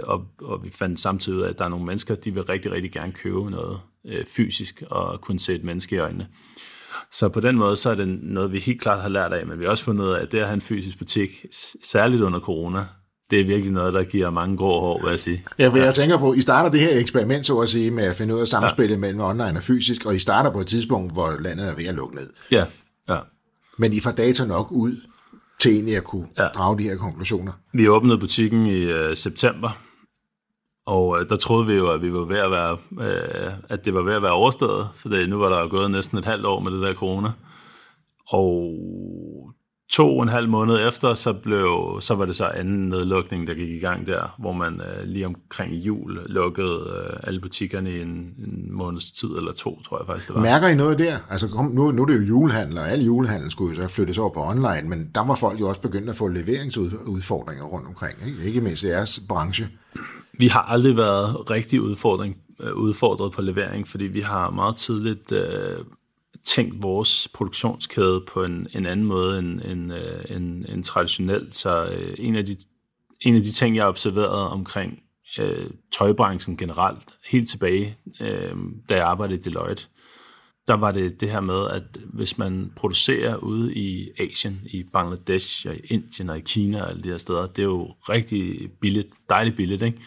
[0.04, 2.72] og, og vi fandt samtidig ud af, at der er nogle mennesker, de vil rigtig,
[2.72, 3.80] rigtig gerne købe noget
[4.28, 6.28] fysisk og kunne se et menneske i øjnene.
[7.12, 9.60] Så på den måde, så er det noget, vi helt klart har lært af, men
[9.60, 11.46] vi har også fundet ud af, at det at have en fysisk butik,
[11.84, 12.86] særligt under corona,
[13.32, 15.44] det er virkelig noget, der giver mange grå hår, vil jeg sige.
[15.60, 18.16] Ja, for jeg tænker på, I starter det her eksperiment, så at sige, med at
[18.16, 19.00] finde ud af samspillet ja.
[19.00, 21.96] mellem online og fysisk, og I starter på et tidspunkt, hvor landet er ved at
[21.96, 22.30] lukke ned.
[22.52, 22.66] Ja,
[23.10, 23.20] ja.
[23.78, 24.96] Men I får data nok ud
[25.60, 26.44] til egentlig at kunne ja.
[26.48, 27.52] drage de her konklusioner.
[27.74, 29.78] Vi åbnede butikken i uh, september,
[30.86, 33.94] og uh, der troede vi jo, at vi var ved at være, uh, at det
[33.94, 36.60] var ved at være overstået, for det, nu var der gået næsten et halvt år
[36.60, 37.30] med det der corona.
[38.30, 38.74] Og
[39.90, 43.54] to og en halv måned efter, så, blev, så var det så anden nedlukning, der
[43.54, 48.02] gik i gang der, hvor man øh, lige omkring jul lukkede øh, alle butikkerne i
[48.02, 50.42] en, en måneds tid eller to, tror jeg faktisk det var.
[50.42, 51.18] Mærker I noget der?
[51.30, 54.18] Altså kom, nu, nu er det jo julehandel, og alle julehandel skulle jo så flyttes
[54.18, 58.18] over på online, men der var folk jo også begyndt at få leveringsudfordringer rundt omkring,
[58.28, 59.68] ikke, ikke mindst i jeres branche.
[60.34, 65.32] Vi har aldrig været rigtig udfordring, øh, udfordret på levering, fordi vi har meget tidligt
[65.32, 65.78] øh,
[66.48, 71.56] tænkt vores produktionskæde på en, en anden måde end, end, øh, end, end traditionelt.
[71.56, 72.58] Så øh, en, af de,
[73.22, 75.00] en af de ting, jeg har observeret omkring
[75.40, 78.56] øh, tøjbranchen generelt, helt tilbage, øh,
[78.90, 79.84] da jeg arbejdede i Deloitte,
[80.68, 81.84] der var det det her med, at
[82.14, 86.90] hvis man producerer ude i Asien, i Bangladesh, og i Indien og i Kina og
[86.90, 90.00] alle de her steder, det er jo rigtig billigt, dejligt billigt, ikke?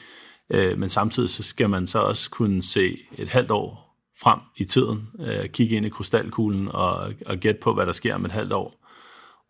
[0.50, 3.89] Øh, men samtidig så skal man så også kunne se et halvt år
[4.22, 8.14] frem i tiden, øh, kigge ind i krystalkuglen og, og gætte på, hvad der sker
[8.14, 8.86] om et halvt år.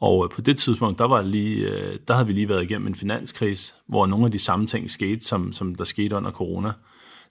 [0.00, 2.86] Og øh, på det tidspunkt, der, var lige, øh, der havde vi lige været igennem
[2.86, 6.72] en finanskrise, hvor nogle af de samme ting skete, som, som der skete under corona.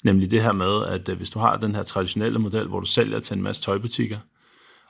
[0.04, 2.86] Nemlig det her med, at øh, hvis du har den her traditionelle model, hvor du
[2.86, 4.18] sælger til en masse tøjbutikker,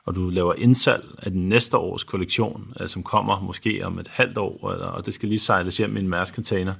[0.04, 4.08] og du laver indsalg af den næste års kollektion, øh, som kommer måske om et
[4.08, 6.74] halvt år, eller, og det skal lige sejles hjem i en mærkscontainer.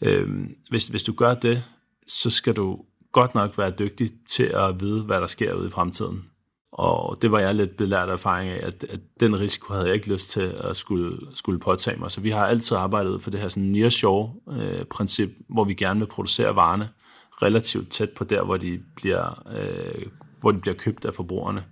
[0.00, 0.28] Øh,
[0.68, 1.62] hvis, hvis du gør det,
[2.08, 2.78] så skal du
[3.16, 6.24] godt nok være dygtig til at vide, hvad der sker ude i fremtiden.
[6.72, 10.12] Og det var jeg lidt belært erfaring af, at, at den risiko havde jeg ikke
[10.12, 12.10] lyst til at skulle, skulle påtage mig.
[12.10, 16.06] Så vi har altid arbejdet for det her sådan nearshore-princip, øh, hvor vi gerne vil
[16.06, 16.88] producere varerne
[17.42, 20.06] relativt tæt på der, hvor de bliver, øh,
[20.40, 21.64] hvor de bliver købt af forbrugerne.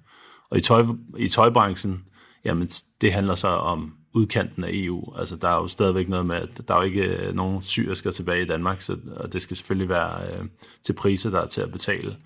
[0.51, 0.87] Og i, tøj,
[1.19, 2.05] i tøjbranchen,
[2.45, 2.69] jamen
[3.01, 5.15] det handler så om udkanten af EU.
[5.17, 8.11] Altså, der er jo stadigvæk noget med, at der er jo ikke øh, nogen syrisker
[8.11, 10.45] tilbage i Danmark, så, og det skal selvfølgelig være øh,
[10.83, 12.17] til priser, der er til at betale.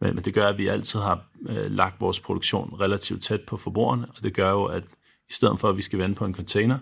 [0.00, 3.56] Men, men det gør, at vi altid har øh, lagt vores produktion relativt tæt på
[3.56, 4.82] forbrugerne, og det gør jo, at
[5.30, 6.78] i stedet for, at vi skal vende på en container,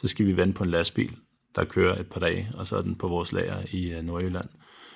[0.00, 1.16] så skal vi vende på en lastbil,
[1.54, 4.48] der kører et par dage, og så er den på vores lager i øh, Nordjylland.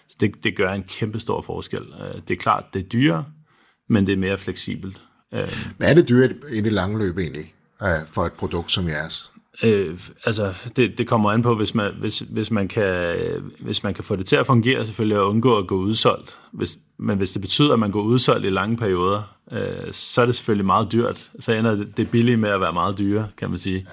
[0.09, 1.83] Så det, det gør en kæmpe stor forskel.
[1.83, 3.25] Øh, det er klart, det er dyrere,
[3.89, 5.03] men det er mere fleksibelt.
[5.35, 5.49] Øh,
[5.79, 7.55] Men er det dyrt i det lange løb egentlig?
[8.07, 9.31] For et produkt som jeres?
[9.63, 13.17] Øh, altså, det, det kommer an på, hvis man, hvis, hvis, man kan,
[13.61, 16.39] hvis man kan få det til at fungere, selvfølgelig at undgå at gå udsolgt.
[16.53, 20.27] Hvis, men hvis det betyder, at man går udsolgt i lange perioder, øh, så er
[20.27, 21.31] det selvfølgelig meget dyrt.
[21.41, 23.87] Så ender det, det billige med at være meget dyre, kan man sige.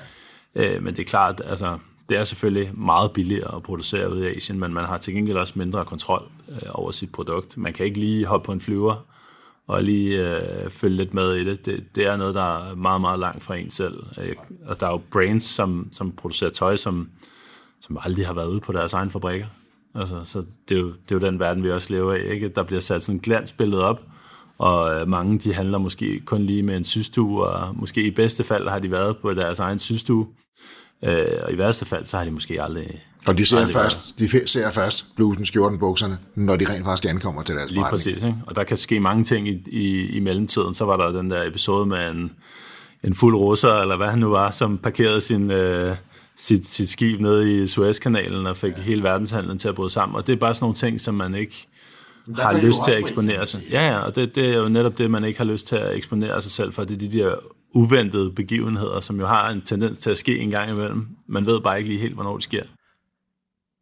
[0.56, 1.78] Øh, men det er klart, altså,
[2.10, 5.38] det er selvfølgelig meget billigere at producere ude i Asien, men man har til gengæld
[5.38, 7.58] også mindre kontrol øh, over sit produkt.
[7.58, 9.06] Man kan ikke lige hoppe på en flyver
[9.68, 11.66] og lige øh, følge lidt med i det.
[11.66, 11.96] det.
[11.96, 14.04] Det er noget, der er meget, meget langt fra en selv.
[14.18, 17.10] Øh, og der er jo brands, som, som producerer tøj, som,
[17.82, 19.48] som aldrig har været ude på deres egen fabrikker.
[19.96, 22.34] Altså, så det er, jo, det er jo den verden, vi også lever i.
[22.34, 22.48] Ikke?
[22.48, 24.02] Der bliver sat sådan et glansbillede op,
[24.58, 28.44] og øh, mange de handler måske kun lige med en systue, og måske i bedste
[28.44, 30.28] fald har de været på deres egen systue,
[31.04, 34.48] øh, og i værste fald, så har de måske aldrig og de ser, først, de
[34.48, 38.36] ser først blusen, skjorten, bukserne, når de rent faktisk ankommer til deres Lige præcis, ikke?
[38.48, 40.74] og der kan ske mange ting i, i, i mellemtiden.
[40.74, 42.32] Så var der den der episode med en,
[43.04, 45.96] en fuld russer, eller hvad han nu var, som parkerede sin, øh,
[46.36, 48.82] sit, sit skib nede i Suezkanalen og fik ja.
[48.82, 50.16] hele verdenshandlen til at bryde sammen.
[50.16, 51.68] Og det er bare sådan nogle ting, som man ikke
[52.38, 53.62] har lyst til at eksponere sig.
[53.72, 55.96] Ja, ja, og det, det er jo netop det, man ikke har lyst til at
[55.96, 56.84] eksponere sig selv for.
[56.84, 57.36] Det er de der
[57.74, 61.08] uventede begivenheder, som jo har en tendens til at ske en gang imellem.
[61.28, 62.64] Man ved bare ikke lige helt, hvornår det sker.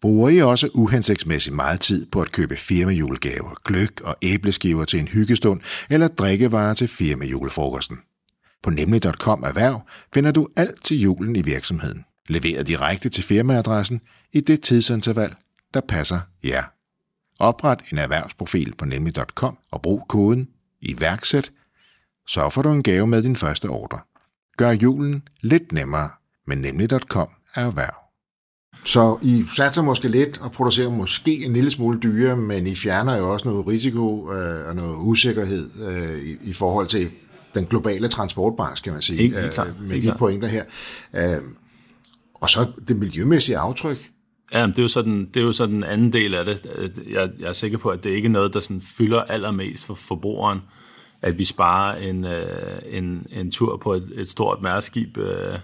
[0.01, 5.07] Bruger I også uhensigtsmæssigt meget tid på at købe firmajulegaver, gløk og æbleskiver til en
[5.07, 7.97] hyggestund eller drikkevarer til firmajulefrokosten?
[8.63, 9.81] På nemlig.com erhverv
[10.13, 15.35] finder du alt til julen i virksomheden, leveret direkte til firmaadressen i det tidsinterval,
[15.73, 16.63] der passer jer.
[17.39, 20.47] Opret en erhvervsprofil på nemlig.com og brug koden
[20.81, 21.51] iværksæt,
[22.27, 23.99] så får du en gave med din første ordre.
[24.57, 26.09] Gør julen lidt nemmere
[26.47, 27.98] med nemlig.com erhverv.
[28.83, 33.17] Så I satser måske lidt og producerer måske en lille smule dyre, men I fjerner
[33.17, 37.09] jo også noget risiko øh, og noget usikkerhed øh, i, i forhold til
[37.55, 40.63] den globale transportbranche, kan man sige, ikke, ikke øh, med ikke de pointer her.
[41.13, 41.41] Øh,
[42.33, 44.09] og så det miljømæssige aftryk.
[44.53, 46.69] Ja, det er, jo sådan, det er jo så den anden del af det.
[47.09, 49.93] Jeg, jeg er sikker på, at det ikke er noget, der sådan fylder allermest for
[49.93, 50.59] forbrugeren,
[51.21, 55.59] at vi sparer en, øh, en, en tur på et, et stort mærskib øh,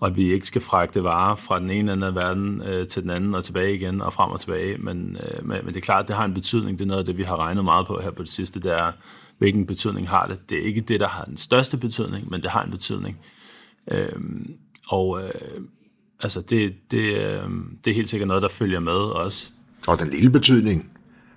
[0.00, 3.02] og at vi ikke skal fragte varer fra den ene ende af verden øh, til
[3.02, 4.78] den anden og tilbage igen og frem og tilbage.
[4.78, 6.78] Men, øh, men, det er klart, det har en betydning.
[6.78, 8.72] Det er noget af det, vi har regnet meget på her på det sidste, det
[8.72, 8.92] er,
[9.38, 10.50] hvilken betydning har det.
[10.50, 13.18] Det er ikke det, der har den største betydning, men det har en betydning.
[13.90, 14.08] Øh,
[14.88, 15.60] og øh,
[16.22, 17.48] altså det, det, øh,
[17.84, 19.52] det er helt sikkert noget, der følger med også.
[19.88, 20.93] Og den lille betydning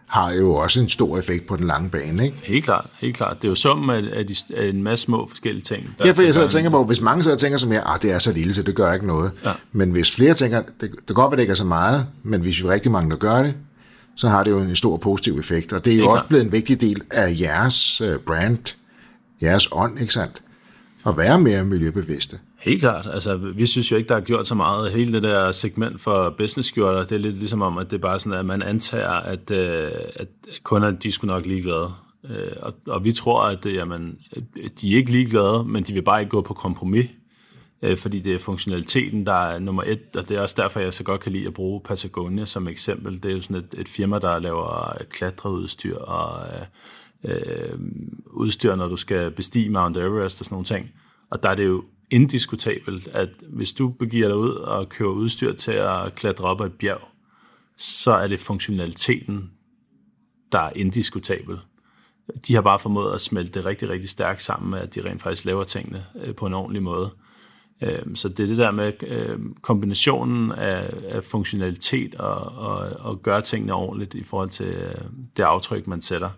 [0.07, 2.37] har jo også en stor effekt på den lange bane, ikke?
[2.43, 3.41] Helt klart, helt klart.
[3.41, 5.95] Det er jo summen af, af, de, af en masse små forskellige ting.
[6.05, 8.01] Ja, for jeg sidder og tænker på, hvis mange sidder og tænker som jeg, ah,
[8.01, 9.31] det er så lille, så det gør ikke noget.
[9.45, 9.51] Ja.
[9.71, 12.41] Men hvis flere tænker, det, det kan godt være, det ikke er så meget, men
[12.41, 13.53] hvis vi er rigtig mange, der gør det,
[14.15, 15.73] så har det jo en stor positiv effekt.
[15.73, 18.75] Og det er jo også blevet en vigtig del af jeres uh, brand,
[19.41, 20.41] jeres ånd, ikke sandt?
[21.07, 22.39] At være mere miljøbevidste.
[22.59, 23.07] Helt klart.
[23.13, 24.91] Altså, vi synes jo ikke, der er gjort så meget.
[24.91, 28.01] Hele det der segment for business skjorter, det er lidt ligesom om, at det er
[28.01, 30.27] bare sådan, at man antager, at, øh, at
[30.63, 31.93] kunderne, de skulle nok ligeglade.
[32.29, 34.17] Øh, og, og vi tror, at øh, jamen,
[34.81, 37.05] de er ikke ligeglade, men de vil bare ikke gå på kompromis,
[37.81, 40.93] øh, fordi det er funktionaliteten, der er nummer et, og det er også derfor, jeg
[40.93, 43.23] så godt kan lide at bruge Patagonia som eksempel.
[43.23, 46.47] Det er jo sådan et, et firma, der laver klatreudstyr og
[47.23, 47.79] øh, øh
[48.25, 50.89] udstyr, når du skal bestige Mount Everest og sådan nogle ting.
[51.31, 55.53] Og der er det jo indiskutabelt, at hvis du begiver dig ud og kører udstyr
[55.53, 57.01] til at klatre op ad et bjerg,
[57.77, 59.51] så er det funktionaliteten,
[60.51, 61.59] der er indiskutabel.
[62.47, 65.21] De har bare formået at smelte det rigtig, rigtig stærkt sammen med, at de rent
[65.21, 67.11] faktisk laver tingene øh, på en ordentlig måde.
[67.81, 73.23] Øhm, så det er det der med øhm, kombinationen af, af funktionalitet og, og, og
[73.23, 75.01] gøre tingene ordentligt i forhold til øh,
[75.37, 76.29] det aftryk, man sætter.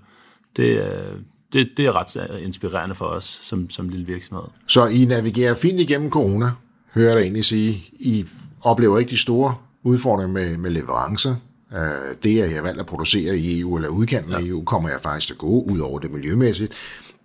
[0.55, 1.15] Det, øh,
[1.53, 4.43] det, det er ret inspirerende for os som, som lille virksomhed.
[4.67, 6.51] Så I navigerer fint igennem corona,
[6.93, 7.83] hører jeg egentlig sige.
[7.91, 8.25] I
[8.61, 11.35] oplever ikke de store udfordringer med, med leverancer.
[11.71, 11.77] Uh,
[12.23, 14.37] det, at jeg valgt at producere i EU eller udkanten ja.
[14.37, 16.73] af EU, kommer jeg faktisk til at gå ud over det miljømæssigt.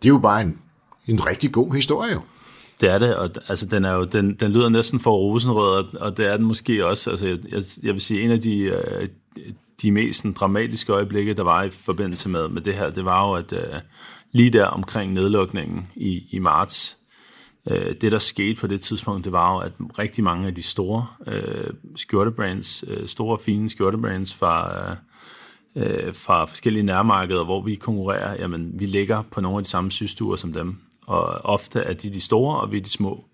[0.03, 0.59] Det er jo bare en,
[1.07, 2.21] en rigtig god historie jo.
[2.81, 5.85] Det er det, og altså, den, er jo, den, den lyder næsten for rosenrød, og,
[6.01, 7.11] og det er den måske også.
[7.11, 9.09] Altså, jeg, jeg vil sige, en af de, uh,
[9.83, 13.29] de mest sådan, dramatiske øjeblikke, der var i forbindelse med, med det her, det var
[13.29, 13.81] jo, at øh,
[14.33, 16.97] lige der omkring nedlukningen i, i marts,
[17.71, 20.63] øh, det der skete på det tidspunkt, det var jo, at rigtig mange af de
[20.63, 24.81] store øh, skjortebrands, øh, store fine skjortebrands fra,
[25.77, 29.71] øh, øh fra forskellige nærmarkeder, hvor vi konkurrerer, jamen vi ligger på nogle af de
[29.71, 30.81] samme systuer som dem.
[31.07, 33.25] Og ofte er de de store, og vi er de små.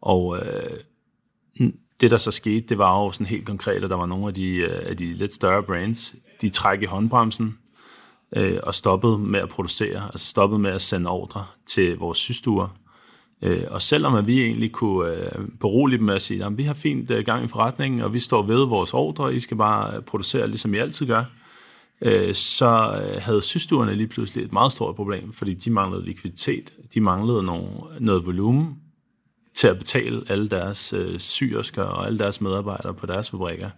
[0.00, 0.80] Og øh,
[2.00, 4.34] det, der så skete, det var jo sådan helt konkret, at der var nogle af
[4.34, 7.58] de, øh, af de lidt større brands, de træk i håndbremsen
[8.36, 12.68] øh, og stoppede med at producere, altså stoppede med at sende ordre til vores systuer.
[13.42, 16.62] Øh, og selvom at vi egentlig kunne øh, berolige dem med at sige, at vi
[16.62, 19.96] har fint øh, gang i forretningen, og vi står ved vores ordre, I skal bare
[19.96, 21.24] øh, producere, ligesom I altid gør,
[22.00, 26.70] øh, så øh, havde systuerne lige pludselig et meget stort problem, fordi de manglede likviditet,
[26.94, 27.68] de manglede nogle,
[28.00, 28.76] noget volumen,
[29.56, 33.70] til at betale alle deres øh, syrsker og alle deres medarbejdere på deres fabrikker.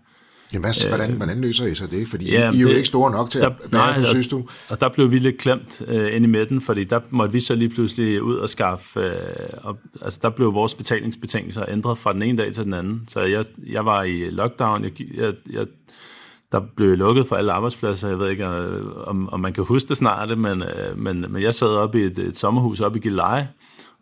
[0.52, 2.08] Jamen, hvad, hvordan, hvordan løser I så det?
[2.08, 4.28] Fordi ja, I er jo det, ikke store nok til der, at bære den, synes
[4.28, 4.44] du?
[4.68, 7.54] Og der blev vi lidt klemt øh, ind i midten, fordi der måtte vi så
[7.54, 9.00] lige pludselig ud og skaffe...
[9.00, 9.14] Øh,
[9.62, 13.04] og, altså, der blev vores betalingsbetingelser ændret fra den ene dag til den anden.
[13.08, 14.84] Så jeg, jeg var i lockdown.
[14.84, 15.66] Jeg, jeg, jeg,
[16.52, 18.08] der blev lukket for alle arbejdspladser.
[18.08, 21.42] Jeg ved ikke, øh, om, om man kan huske det snart, men, øh, men, men
[21.42, 23.48] jeg sad oppe i et, et sommerhus oppe i Gilleleje,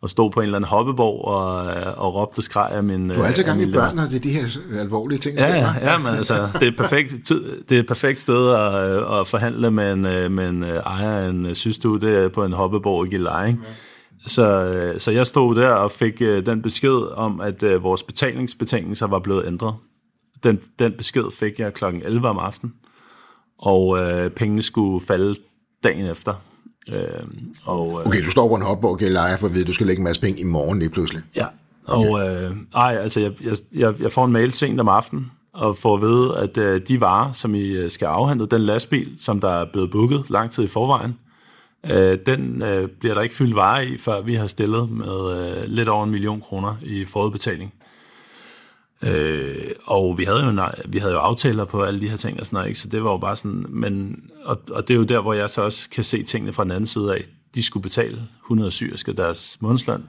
[0.02, 3.08] og stod på en eller anden hoppeborg og, øh, og råbte og skreg af min...
[3.08, 4.46] Du er altid gang i børn, og det er de her
[4.80, 5.38] alvorlige ting.
[5.38, 8.50] Ja, ja, ja men altså, det er et perfekt, tid, det er et perfekt sted
[8.50, 13.08] at, at forhandle med en, med en ejer af en systue, på en hoppeborg i
[13.08, 13.48] Gilleleje.
[13.48, 13.54] Ja.
[14.26, 19.46] Så, så jeg stod der og fik den besked om, at vores betalingsbetingelser var blevet
[19.46, 19.74] ændret.
[20.42, 21.84] Den, den besked fik jeg kl.
[21.84, 22.74] 11 om aftenen,
[23.58, 25.34] og øh, pengene skulle falde
[25.84, 26.34] dagen efter.
[26.88, 27.00] Øh,
[27.64, 29.72] og, øh, okay, du står på en hopborg og leje for at vide, at du
[29.72, 31.22] skal lægge en masse penge i morgen lige pludselig.
[31.36, 31.46] Ja,
[31.84, 32.48] og okay.
[32.48, 33.32] øh, ej, altså, jeg,
[33.74, 37.00] jeg, jeg får en mail sent om aftenen, og får at vide, at øh, de
[37.00, 40.64] varer, som I øh, skal afhente, den lastbil, som der er blevet booket lang tid
[40.64, 41.18] i forvejen,
[41.90, 45.64] øh, den øh, bliver der ikke fyldt varer i, før vi har stillet med øh,
[45.66, 47.72] lidt over en million kroner i forudbetaling.
[49.02, 52.46] Øh, og vi havde, jo, vi havde jo aftaler på alle de her ting og
[52.46, 52.78] sådan noget, ikke?
[52.78, 55.50] så det var jo bare sådan, men, og, og det er jo der, hvor jeg
[55.50, 57.24] så også kan se tingene fra den anden side af.
[57.54, 60.04] De skulle betale 100 syriske deres månedsløn.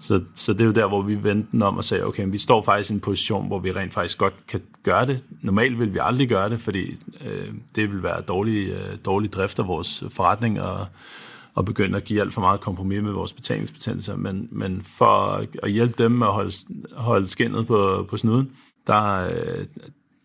[0.00, 2.62] Så, så det er jo der, hvor vi vendte om og sagde, okay, vi står
[2.62, 5.24] faktisk i en position, hvor vi rent faktisk godt kan gøre det.
[5.40, 9.58] Normalt vil vi aldrig gøre det, fordi øh, det vil være dårlig, øh, dårlig drift
[9.58, 10.86] af vores forretning, og
[11.54, 15.70] og begynde at give alt for meget kompromis med vores betalingsbetingelser, men, men for at
[15.70, 16.52] hjælpe dem med at holde,
[16.92, 18.50] holde skinnet på, på snuden,
[18.86, 19.28] der,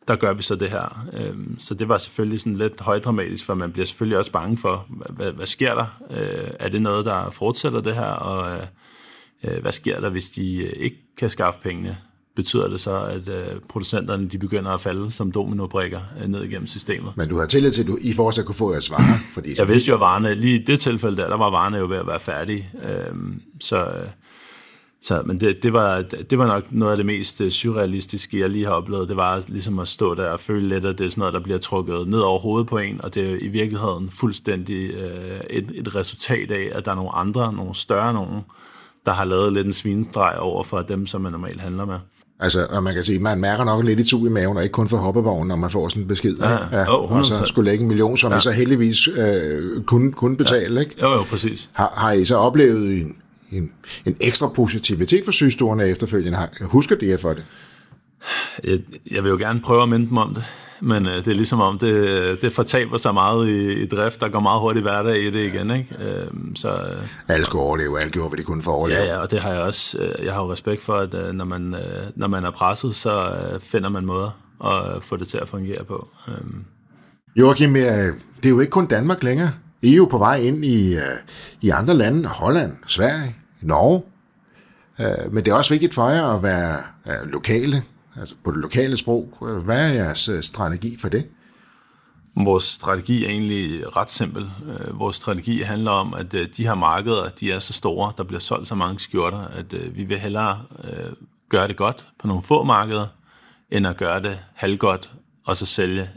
[0.08, 1.06] der gør vi så det her.
[1.14, 4.86] Øhm, så det var selvfølgelig sådan lidt højdramatisk, for man bliver selvfølgelig også bange for,
[4.90, 5.86] hvad, hvad sker der?
[6.12, 8.12] Øh, er det noget, der fortsætter det her?
[8.12, 8.68] Og øh,
[9.44, 11.98] øh, hvad sker der, hvis de ikke kan skaffe pengene?
[12.42, 16.68] Betyder det så, at øh, producenterne de begynder at falde som dominobrikker øh, ned igennem
[16.68, 17.12] systemet.
[17.18, 19.20] Men du har tillid til, at du i fortsat kunne få jeres varer?
[19.34, 19.50] Fordi...
[19.58, 21.98] Jeg vidste jo, at varerne, lige i det tilfælde der, der var varerne jo ved
[21.98, 22.70] at være færdige.
[22.90, 23.88] Øhm, så,
[25.02, 28.50] Så, men det, det, var, det var nok noget af det mest øh, surrealistiske, jeg
[28.50, 29.10] lige har oplevet.
[29.10, 31.40] Det var ligesom at stå der og føle lidt, at det er sådan noget, der
[31.40, 35.72] bliver trukket ned over hovedet på en, og det er i virkeligheden fuldstændig øh, et,
[35.74, 38.42] et resultat af, at der er nogle andre, nogle større nogen,
[39.06, 42.00] der har lavet lidt en svinestreg over for dem, som man normalt handler med.
[42.40, 44.74] Altså, og man kan sige, man mærker nok lidt i tug i maven, og ikke
[44.74, 46.36] kun for hoppevognen, når man får sådan en besked.
[46.38, 48.38] Ja, ja, oh, og så skulle lægge en million, som ja.
[48.38, 50.76] vi så heldigvis øh, kunne, kunne betale.
[50.76, 50.80] Ja.
[50.80, 50.96] Ikke?
[51.02, 51.70] Jo, jo, præcis.
[51.74, 53.16] Har, har I så oplevet en,
[53.52, 53.72] en,
[54.06, 56.48] en ekstra positivitet for sygestorene efterfølgende?
[56.62, 57.44] Husker det for det?
[58.64, 58.80] Jeg,
[59.12, 60.44] jeg vil jo gerne prøve at minde dem om det
[60.82, 64.30] men øh, det er ligesom om, det, det fortaber sig meget i, i drift, der
[64.30, 65.96] går meget hurtigt hverdag i det igen, ikke?
[66.00, 69.00] Øh, så, øh, alle skulle overleve, alle gjorde, hvad de kunne for at overleve.
[69.00, 71.34] Ja, ja, og det har jeg også, øh, jeg har jo respekt for, at øh,
[71.34, 74.30] når, man, øh, når man er presset, så øh, finder man måder
[74.66, 76.08] at få det til at fungere på.
[76.28, 76.34] Øh.
[77.36, 77.84] Joachim, øh,
[78.38, 79.52] det er jo ikke kun Danmark længere.
[79.82, 81.02] I er jo på vej ind i, øh,
[81.62, 84.02] i andre lande, Holland, Sverige, Norge.
[85.00, 87.84] Øh, men det er også vigtigt for jer at være øh, lokale,
[88.16, 89.38] altså på det lokale sprog.
[89.64, 91.28] Hvad er jeres øh, strategi for det?
[92.36, 94.52] Vores strategi er egentlig ret simpel.
[94.68, 98.24] Øh, vores strategi handler om, at øh, de her markeder, de er så store, der
[98.24, 100.62] bliver solgt så mange skjorter, at vi vil hellere
[101.50, 103.08] gøre det godt på nogle få markeder,
[103.72, 105.12] end at gøre det halvgodt
[105.46, 106.10] og så sælge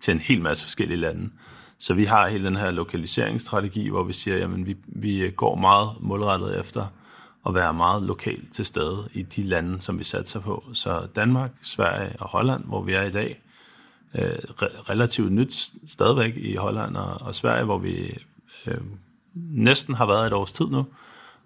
[0.00, 1.30] til en hel masse forskellige lande.
[1.78, 5.90] Så vi har hele den her lokaliseringsstrategi, hvor vi siger, at vi, vi går meget
[6.00, 6.86] målrettet efter
[7.46, 10.64] at være meget lokalt til stede i de lande, som vi satser på.
[10.72, 13.40] Så Danmark, Sverige og Holland, hvor vi er i dag,
[14.14, 18.18] øh, relativt nyt stadigvæk i Holland og, og Sverige, hvor vi
[18.66, 18.80] øh,
[19.34, 20.86] næsten har været et års tid nu,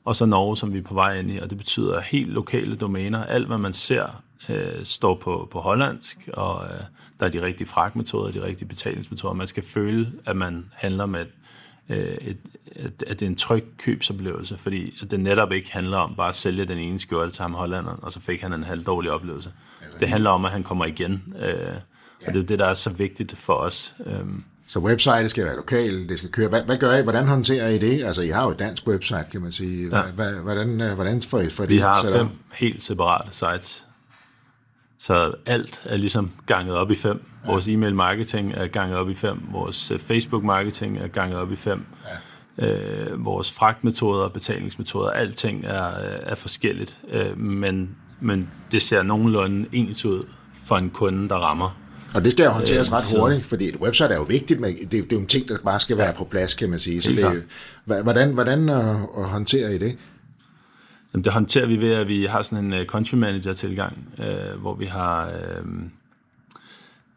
[0.05, 2.77] og så Norge, som vi er på vej ind i, og det betyder helt lokale
[2.77, 3.25] domæner.
[3.25, 6.81] Alt, hvad man ser, øh, står på, på hollandsk, og øh,
[7.21, 9.35] der er de rigtige fragtmetoder, de rigtige betalingsmetoder.
[9.35, 11.27] Man skal føle, at man handler med
[11.89, 12.37] øh, et,
[12.77, 16.29] at, at det er en tryg købsoplevelse, fordi at det netop ikke handler om bare
[16.29, 19.11] at sælge den ene skjorte til ham hollanderen, og så fik han en halv dårlig
[19.11, 19.53] oplevelse.
[20.01, 21.77] Det handler om, at han kommer igen, øh,
[22.27, 23.95] og det er det, der er så vigtigt for os.
[24.07, 24.25] Øh.
[24.67, 26.49] Så website skal være lokal, det skal køre.
[26.49, 27.03] Hvad, hvad gør I?
[27.03, 28.05] Hvordan håndterer I det?
[28.05, 29.97] Altså, I har jo et dansk website, kan man sige.
[29.97, 30.03] Ja.
[30.43, 31.71] Hvordan, øh, hvordan får I for det?
[31.71, 33.84] Vi har fem helt separate sites.
[35.07, 37.23] Så alt er ligesom ganget op i fem.
[37.47, 39.41] Vores e-mail marketing er ganget op i fem.
[39.53, 41.85] Vores øh, Facebook marketing er ganget op i fem.
[42.59, 42.67] Ja.
[42.67, 45.87] Øh, vores fragtmetoder, betalingsmetoder, alting er,
[46.23, 46.99] er forskelligt.
[47.11, 50.23] Øh, men, men det ser nogenlunde ens ud
[50.67, 51.79] for en kunde, der rammer.
[52.15, 54.77] Og det skal jo håndteres øh, ret hurtigt, fordi et website er jo vigtigt, men
[54.77, 56.13] det, det er jo en ting, der bare skal være ja.
[56.13, 57.03] på plads, kan man sige.
[57.03, 57.45] Så det,
[57.85, 59.97] hvordan, hvordan uh, håndterer I det?
[61.15, 64.61] Jamen, det håndterer vi ved, at vi har sådan en øh, country manager tilgang, øh,
[64.61, 65.27] hvor vi har...
[65.27, 65.65] Øh,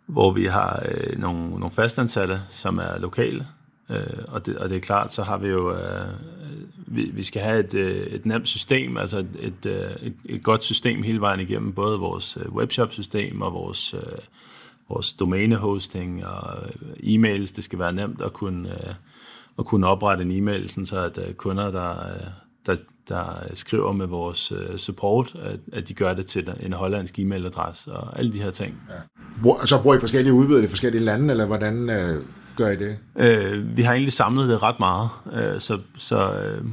[0.06, 3.48] hvor vi har øh, nogle, nogle fastansatte, som er lokale,
[3.90, 6.08] øh, og, det, og det er klart, så har vi jo, øh,
[6.76, 10.44] vi, vi skal have et, øh, et nemt system, altså et, et, øh, et, et
[10.44, 14.20] godt system hele vejen igennem, både vores øh, webshop-system og vores, øh,
[14.90, 18.94] vores domæne-hosting og øh, e-mails, det skal være nemt at kunne, øh,
[19.60, 22.28] at kunne oprette en e-mail, sådan så at øh, kunder, der, øh,
[22.66, 22.76] der,
[23.10, 27.92] der skriver med vores uh, support, at, at de gør det til en hollandsk e-mailadresse
[27.92, 28.76] og alle de her ting.
[28.90, 29.66] Ja.
[29.66, 32.24] Så bruger I forskellige udbydere i forskellige lande, eller hvordan uh,
[32.56, 32.98] gør I det?
[33.16, 36.68] Uh, vi har egentlig samlet det ret meget, uh, så, så uh,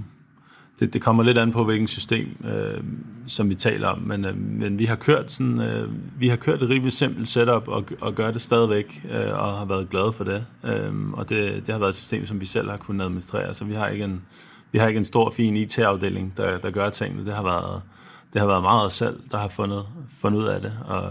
[0.81, 2.85] det, det kommer lidt an på, hvilken system, uh,
[3.27, 6.63] som vi taler om, men, uh, men vi har kørt sådan, uh, vi har kørt
[6.63, 10.25] et rimelig simpelt setup og, og gør det stadigvæk, uh, og har været glade for
[10.25, 10.45] det.
[10.63, 13.65] Uh, og det, det har været et system, som vi selv har kunnet administrere, så
[13.65, 14.23] vi har ikke en
[14.75, 17.27] vi har ikke en stor, fin IT-afdeling, der, der gør tingene.
[17.27, 17.83] Det har været,
[18.33, 20.73] det har været meget os selv, der har fundet, fundet ud af det.
[20.85, 21.03] Og,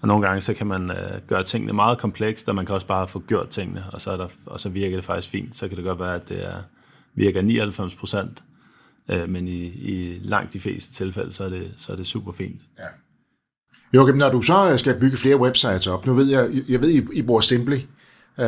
[0.00, 2.86] og nogle gange så kan man øh, gøre tingene meget komplekst, og man kan også
[2.86, 5.56] bare få gjort tingene, og så, er der, og så virker det faktisk fint.
[5.56, 6.62] Så kan det godt være, at det er,
[7.14, 8.42] virker 99 procent,
[9.08, 12.32] øh, men i, i langt de fleste tilfælde, så er det, så er det super
[12.32, 12.60] fint.
[12.78, 12.84] Ja.
[13.94, 16.88] Jo, når du så øh, skal bygge flere websites op, nu ved jeg, jeg ved,
[16.90, 17.78] I, I bruger Simply,
[18.38, 18.46] øh,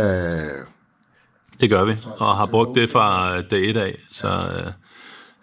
[1.60, 3.98] det gør vi, og har brugt det fra dag et af.
[4.10, 4.50] Så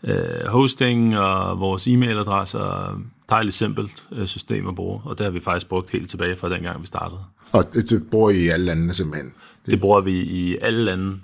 [0.04, 5.32] øh, hosting og vores e-mailadresse er dejligt simpelt øh, system at bruge, og det har
[5.32, 7.20] vi faktisk brugt helt tilbage fra dengang, vi startede.
[7.52, 9.34] Og det bruger I i alle lande simpelthen?
[9.66, 11.18] Det bruger vi i alle lande,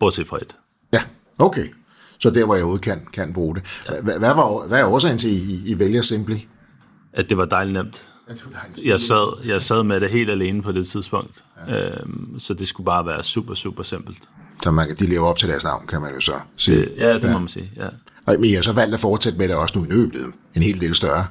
[0.00, 0.56] bortset fra et.
[0.92, 1.02] Ja,
[1.38, 1.66] okay.
[2.18, 3.62] Så der, hvor jeg ude kan, kan bruge det.
[4.02, 6.36] Hvad, hvad, var, hvad er årsagen til, at I, I vælger Simply?
[7.12, 8.08] At det var dejligt nemt.
[8.84, 11.90] Jeg sad, jeg sad med det helt alene på det tidspunkt, ja.
[11.90, 14.18] øhm, så det skulle bare være super, super simpelt.
[14.62, 16.80] Så man, de lever op til deres navn, kan man jo så sige.
[16.80, 17.32] Det, ja, det ja.
[17.32, 17.88] må man sige, ja.
[18.26, 20.62] Og, men jeg har så valgt at fortsætte med det også nu i nøbet, en
[20.62, 21.26] helt del større,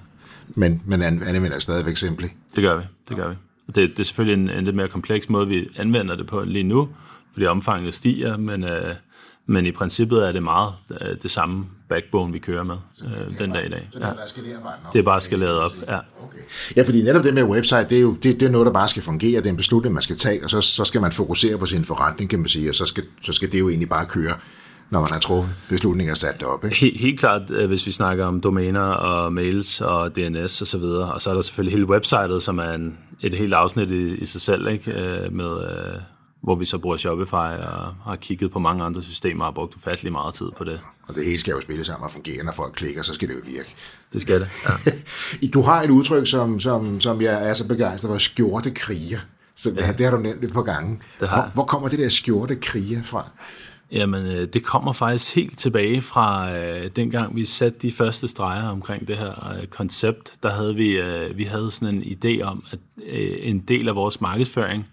[0.48, 2.28] men, men anvender stadigvæk Simply.
[2.56, 3.36] Det gør vi, det gør vi.
[3.68, 6.64] Det, det er selvfølgelig en, en lidt mere kompleks måde, vi anvender det på lige
[6.64, 6.89] nu,
[7.34, 8.96] fordi omfanget stiger, men, øh,
[9.48, 12.76] Men i princippet er det meget øh, det samme backbone, vi kører med
[13.06, 13.89] øh, den dag i dag.
[13.93, 14.10] Ja.
[14.93, 16.00] Det er bare skaleret op, ja.
[16.24, 16.39] Okay.
[16.76, 18.88] Ja, fordi netop det med website, det er jo det, det er noget, der bare
[18.88, 19.38] skal fungere.
[19.38, 21.86] Det er en beslutning, man skal tage, og så, så skal man fokusere på sin
[21.86, 24.34] forretning, kan man sige, og så skal, så skal det jo egentlig bare køre
[24.89, 26.66] når man har truffet beslutninger sat op.
[26.66, 26.76] Ikke?
[26.76, 30.78] Helt, helt klart, øh, hvis vi snakker om domæner og mails og DNS og så
[30.78, 31.14] videre.
[31.14, 34.26] Og så er der selvfølgelig hele websitet, som er en, et helt afsnit i, i
[34.26, 34.91] sig selv, ikke?
[34.91, 35.52] Øh, med,
[36.42, 39.76] hvor vi så bruger Shopify og har kigget på mange andre systemer og har brugt
[39.76, 40.80] ufattelig meget tid på det.
[41.08, 43.36] Og det hele skal jo spille sammen og fungere, når folk klikker, så skal det
[43.36, 43.76] jo virke.
[44.14, 44.50] Det skal det,
[45.42, 45.48] ja.
[45.54, 49.20] du har et udtryk, som, som, som jeg er så begejstret for, skjorte kriger.
[49.56, 49.92] Så ja.
[49.92, 51.00] det har du nævnt et par gange.
[51.20, 51.42] Det har.
[51.42, 53.30] Hvor, hvor kommer det der skjorte kriger fra?
[53.92, 58.70] Jamen, øh, det kommer faktisk helt tilbage fra øh, dengang vi satte de første streger
[58.70, 60.34] omkring det her øh, koncept.
[60.44, 63.96] Der havde vi, øh, vi havde sådan en idé om, at øh, en del af
[63.96, 64.88] vores markedsføring,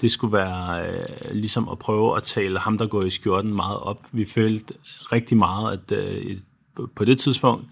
[0.00, 3.78] det skulle være øh, ligesom at prøve at tale ham, der går i skjorten, meget
[3.78, 3.98] op.
[4.12, 4.74] Vi følte
[5.12, 6.36] rigtig meget, at øh,
[6.94, 7.64] på det tidspunkt,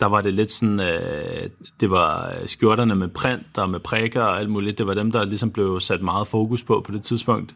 [0.00, 1.50] der var det lidt sådan, øh,
[1.80, 5.24] det var skjorterne med print og med prikker og alt muligt, det var dem, der
[5.24, 7.54] ligesom blev sat meget fokus på på det tidspunkt.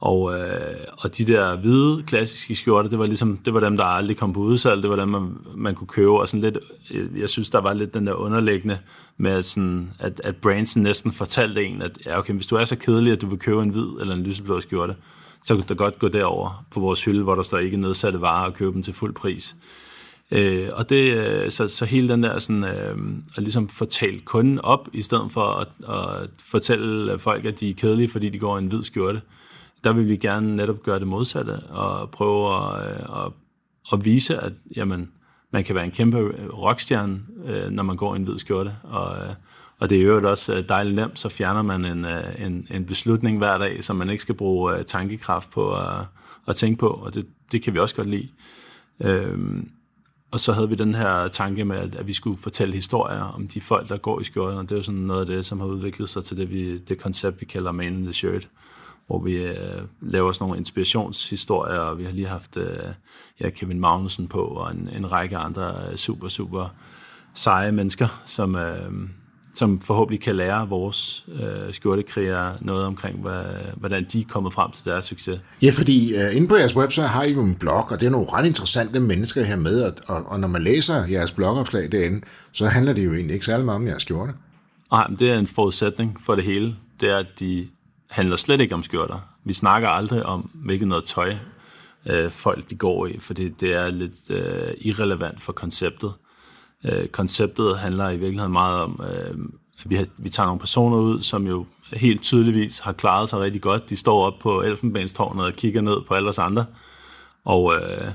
[0.00, 3.84] Og, øh, og de der hvide klassiske skjorter, det var ligesom, det var dem, der
[3.84, 6.58] aldrig kom på udsalg, det var dem, man, man kunne købe, og sådan lidt,
[6.90, 8.78] øh, jeg synes, der var lidt den der underliggende
[9.16, 12.64] med, at, sådan, at, at Branson næsten fortalte en, at ja, okay, hvis du er
[12.64, 14.96] så kedelig, at du vil købe en hvid eller en lyseblå skjorte,
[15.44, 18.46] så kan du godt gå derover på vores hylde, hvor der står ikke nedsatte varer,
[18.46, 19.56] og købe dem til fuld pris.
[20.30, 22.96] Øh, og det, øh, så, så hele den der sådan, øh,
[23.36, 27.74] at ligesom fortælle kunden op, i stedet for at, at fortælle folk, at de er
[27.74, 29.20] kedelige, fordi de går i en hvid skjorte,
[29.84, 33.32] der vil vi gerne netop gøre det modsatte og prøve at, øh, at,
[33.92, 35.10] at vise, at jamen,
[35.50, 38.76] man kan være en kæmpe rockstjerne, øh, når man går i en hvid skjorte.
[38.82, 39.34] Og, øh,
[39.78, 42.04] og det er jo også dejligt nemt, så fjerner man en,
[42.46, 46.04] en, en beslutning hver dag, som man ikke skal bruge tankekraft på at,
[46.46, 48.28] at tænke på, og det, det kan vi også godt lide.
[49.00, 49.70] Øhm,
[50.30, 53.48] og så havde vi den her tanke med, at, at vi skulle fortælle historier om
[53.48, 55.60] de folk, der går i skjorten, og det er jo sådan noget af det, som
[55.60, 58.48] har udviklet sig til det, vi, det koncept, vi kalder Man in the Shirt
[59.10, 62.78] hvor vi øh, laver sådan nogle inspirationshistorier, og vi har lige haft øh,
[63.40, 66.74] ja, Kevin Magnussen på, og en, en række andre øh, super, super
[67.34, 68.90] seje mennesker, som, øh,
[69.54, 73.42] som forhåbentlig kan lære vores øh, skjortekriger noget omkring, hvad,
[73.76, 75.40] hvordan de er kommet frem til deres succes.
[75.62, 78.10] Ja, fordi øh, inde på jeres website har I jo en blog, og det er
[78.10, 82.20] nogle ret interessante mennesker her med, og, og, og når man læser jeres blogopslag derinde,
[82.52, 84.32] så handler det jo egentlig ikke særlig meget om jeres skjorte.
[84.92, 86.76] Nej, men det er en forudsætning for det hele.
[87.00, 87.68] Det er, at de
[88.10, 89.18] handler slet ikke om skjorter.
[89.44, 91.36] Vi snakker aldrig om, hvilket noget tøj
[92.06, 96.12] øh, folk de går i, fordi det er lidt øh, irrelevant for konceptet.
[96.84, 99.34] Øh, konceptet handler i virkeligheden meget om, øh,
[99.80, 103.40] at vi, har, vi tager nogle personer ud, som jo helt tydeligvis har klaret sig
[103.40, 103.90] rigtig godt.
[103.90, 106.66] De står op på Elfenbenstårnet og kigger ned på alle os andre.
[107.44, 108.10] Og øh,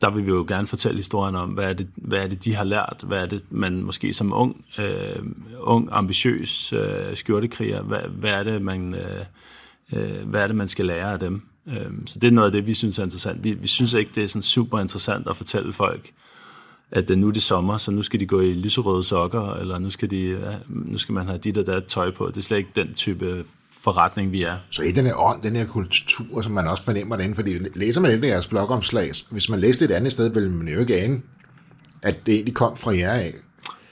[0.00, 2.54] der vil vi jo gerne fortælle historien om, hvad er det, hvad er det de
[2.54, 3.04] har lært?
[3.06, 5.16] Hvad er det, man måske som ung, øh,
[5.60, 9.24] ung ambitiøs øh, skjortekriger, hvad, hvad, er det, man, øh,
[9.92, 11.42] øh, hvad er det, man skal lære af dem?
[11.66, 13.44] Øh, så det er noget af det, vi synes er interessant.
[13.44, 16.10] Vi, vi synes ikke, det er sådan super interessant at fortælle folk,
[16.90, 19.90] at nu er det sommer, så nu skal de gå i lyserøde sokker, eller nu
[19.90, 22.26] skal, de, øh, nu skal man have dit og dat tøj på.
[22.26, 23.44] Det er slet ikke den type
[23.92, 24.56] forretning, vi er.
[24.70, 28.00] Så i den her ånd, den her kultur, som man også fornemmer derinde, fordi læser
[28.00, 31.20] man det jeres blogomslag, hvis man læste et andet sted, vil man jo ikke ane,
[32.02, 33.34] at det egentlig kom fra jer af.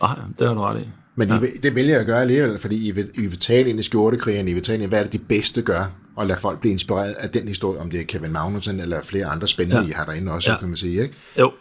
[0.02, 0.88] Nej, det har du ret i.
[1.14, 1.40] Men ja.
[1.40, 3.82] I, det vælger jeg at gøre alligevel, fordi I vil, I vil tale ind i
[3.82, 5.84] skjortekrigerne, I vil tale ind i, hvad er det de bedste gør,
[6.16, 9.26] og lade folk blive inspireret af den historie, om det er Kevin Magnussen eller flere
[9.26, 9.88] andre spændende, ja.
[9.88, 10.58] I har derinde også, ja.
[10.58, 11.14] kan man sige, ikke?
[11.38, 11.52] Jo,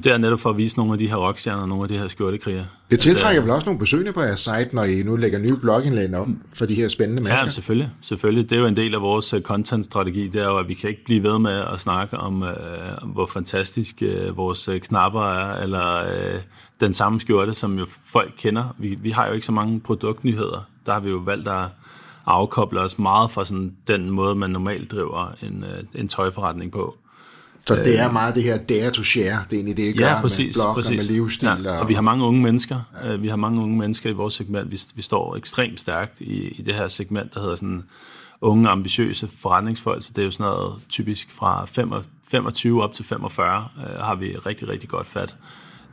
[0.00, 2.08] det er netop for at vise nogle af de her rockstjerner, nogle af de her
[2.08, 2.64] skjortekriger.
[2.90, 6.14] Det tiltrækker vel også nogle besøgende på jeres site, når I nu lægger nye blogindlæg
[6.14, 7.44] op for de her spændende mennesker?
[7.44, 7.90] Ja, selvfølgelig.
[8.00, 8.50] selvfølgelig.
[8.50, 10.90] Det er jo en del af vores øh, content-strategi, det er jo, at vi kan
[10.90, 12.54] ikke blive ved med at snakke om, øh,
[13.04, 16.40] hvor fantastisk øh, vores øh, knapper er, eller øh,
[16.80, 18.74] den samme skjorte, som jo folk kender.
[18.78, 20.68] Vi, vi har jo ikke så mange produktnyheder.
[20.86, 21.64] Der har vi jo valgt at
[22.26, 26.96] afkoble os meget fra sådan den måde, man normalt driver en, øh, en tøjforretning på.
[27.66, 30.08] Så det er meget det her dare to share, det er egentlig det, I gør
[30.08, 30.90] ja, præcis, med blog præcis.
[30.90, 31.48] og med livsstil.
[31.64, 32.80] Ja, og, og vi har mange unge mennesker.
[33.04, 33.16] Ja.
[33.16, 34.70] Vi har mange unge mennesker i vores segment.
[34.70, 37.82] Vi, vi står ekstremt stærkt i, i det her segment, der hedder sådan
[38.40, 40.02] unge, ambitiøse forretningsfolk.
[40.02, 41.64] Så det er jo sådan noget typisk fra
[42.30, 45.34] 25 op til 45 øh, har vi rigtig, rigtig godt fat.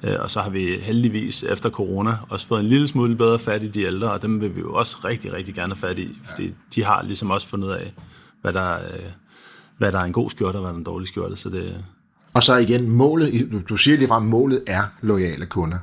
[0.04, 3.64] Øh, og så har vi heldigvis efter corona også fået en lille smule bedre fat
[3.64, 6.18] i de ældre, og dem vil vi jo også rigtig, rigtig gerne have fat i,
[6.24, 6.52] fordi ja.
[6.76, 7.94] de har ligesom også fundet af,
[8.42, 9.00] hvad der, øh,
[9.82, 11.36] hvad der er en god skjorte og hvad der er en dårlig skjorte.
[11.36, 11.86] Så det...
[12.34, 15.78] Og så igen, målet, du siger lige fra, målet er lojale kunder.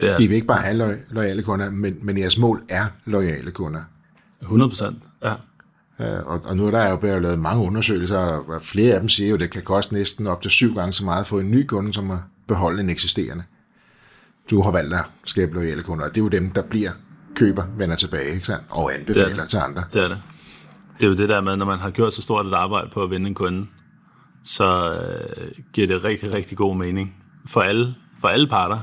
[0.00, 2.84] Det er, I vil ikke bare have lo- lojale kunder, men, men jeres mål er
[3.04, 3.80] lojale kunder.
[4.42, 5.32] 100 procent, ja.
[6.00, 9.08] Øh, og, og nu er der jo blevet lavet mange undersøgelser, og flere af dem
[9.08, 11.38] siger jo, at det kan koste næsten op til syv gange så meget at få
[11.38, 13.44] en ny kunde, som at beholde en eksisterende.
[14.50, 16.90] Du har valgt at skabe loyale kunder, og det er jo dem, der bliver
[17.34, 18.64] køber, vender tilbage, ikke sandt?
[18.70, 19.48] og anbefaler det det.
[19.48, 19.84] til andre.
[19.92, 20.18] Det er det.
[20.96, 23.02] Det er jo det der med, når man har gjort så stort et arbejde på
[23.02, 23.66] at vinde en kunde,
[24.44, 27.14] så øh, giver det rigtig, rigtig god mening
[27.46, 28.78] for alle, for alle parter,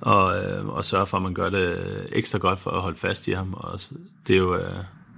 [0.00, 1.78] og, øh, og sørge for, at man gør det
[2.12, 3.54] ekstra godt for at holde fast i ham.
[3.54, 3.80] Og
[4.26, 4.56] det er jo...
[4.56, 4.62] Øh,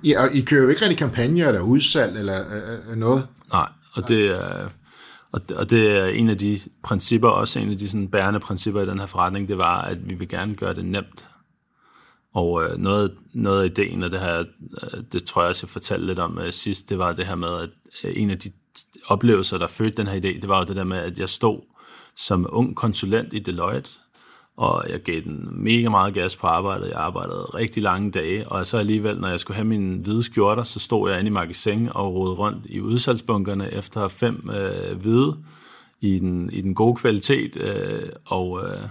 [0.04, 3.26] Ja, og I kører jo ikke rigtig kampagner eller udsalg eller øh, øh, noget?
[3.52, 4.68] Nej, og det er...
[5.32, 8.40] Og det, og det er en af de principper, også en af de sådan bærende
[8.40, 11.28] principper i den her forretning, det var, at vi vil gerne gøre det nemt.
[12.39, 15.70] Og øh, noget, noget af ideen, og det her, øh, det tror jeg også, jeg
[15.70, 17.70] fortalte lidt om øh, sidst, det var det her med, at
[18.05, 18.53] øh, en af de
[19.07, 21.61] oplevelser, der fødte den her idé, det var jo det der med, at jeg stod
[22.16, 23.91] som ung konsulent i Deloitte,
[24.57, 26.89] og jeg gav den mega meget gas på arbejdet.
[26.89, 30.62] Jeg arbejdede rigtig lange dage, og så alligevel, når jeg skulle have mine hvide skjorter,
[30.62, 35.36] så stod jeg inde i magasin og rodede rundt i udsalgsbunkerne efter fem øh, hvide
[36.01, 38.89] i den, i den gode kvalitet, øh, og, øh,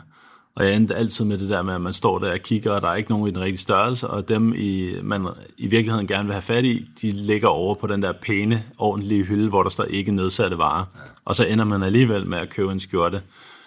[0.58, 2.82] og jeg endte altid med det der med, at man står der og kigger, og
[2.82, 5.28] der er ikke nogen i den rigtige størrelse, og dem, i, man
[5.58, 9.24] i virkeligheden gerne vil have fat i, de ligger over på den der pæne, ordentlige
[9.24, 10.86] hylde, hvor der står ikke nedsatte varer.
[11.26, 13.22] Og så ender man alligevel med at købe en skjorte,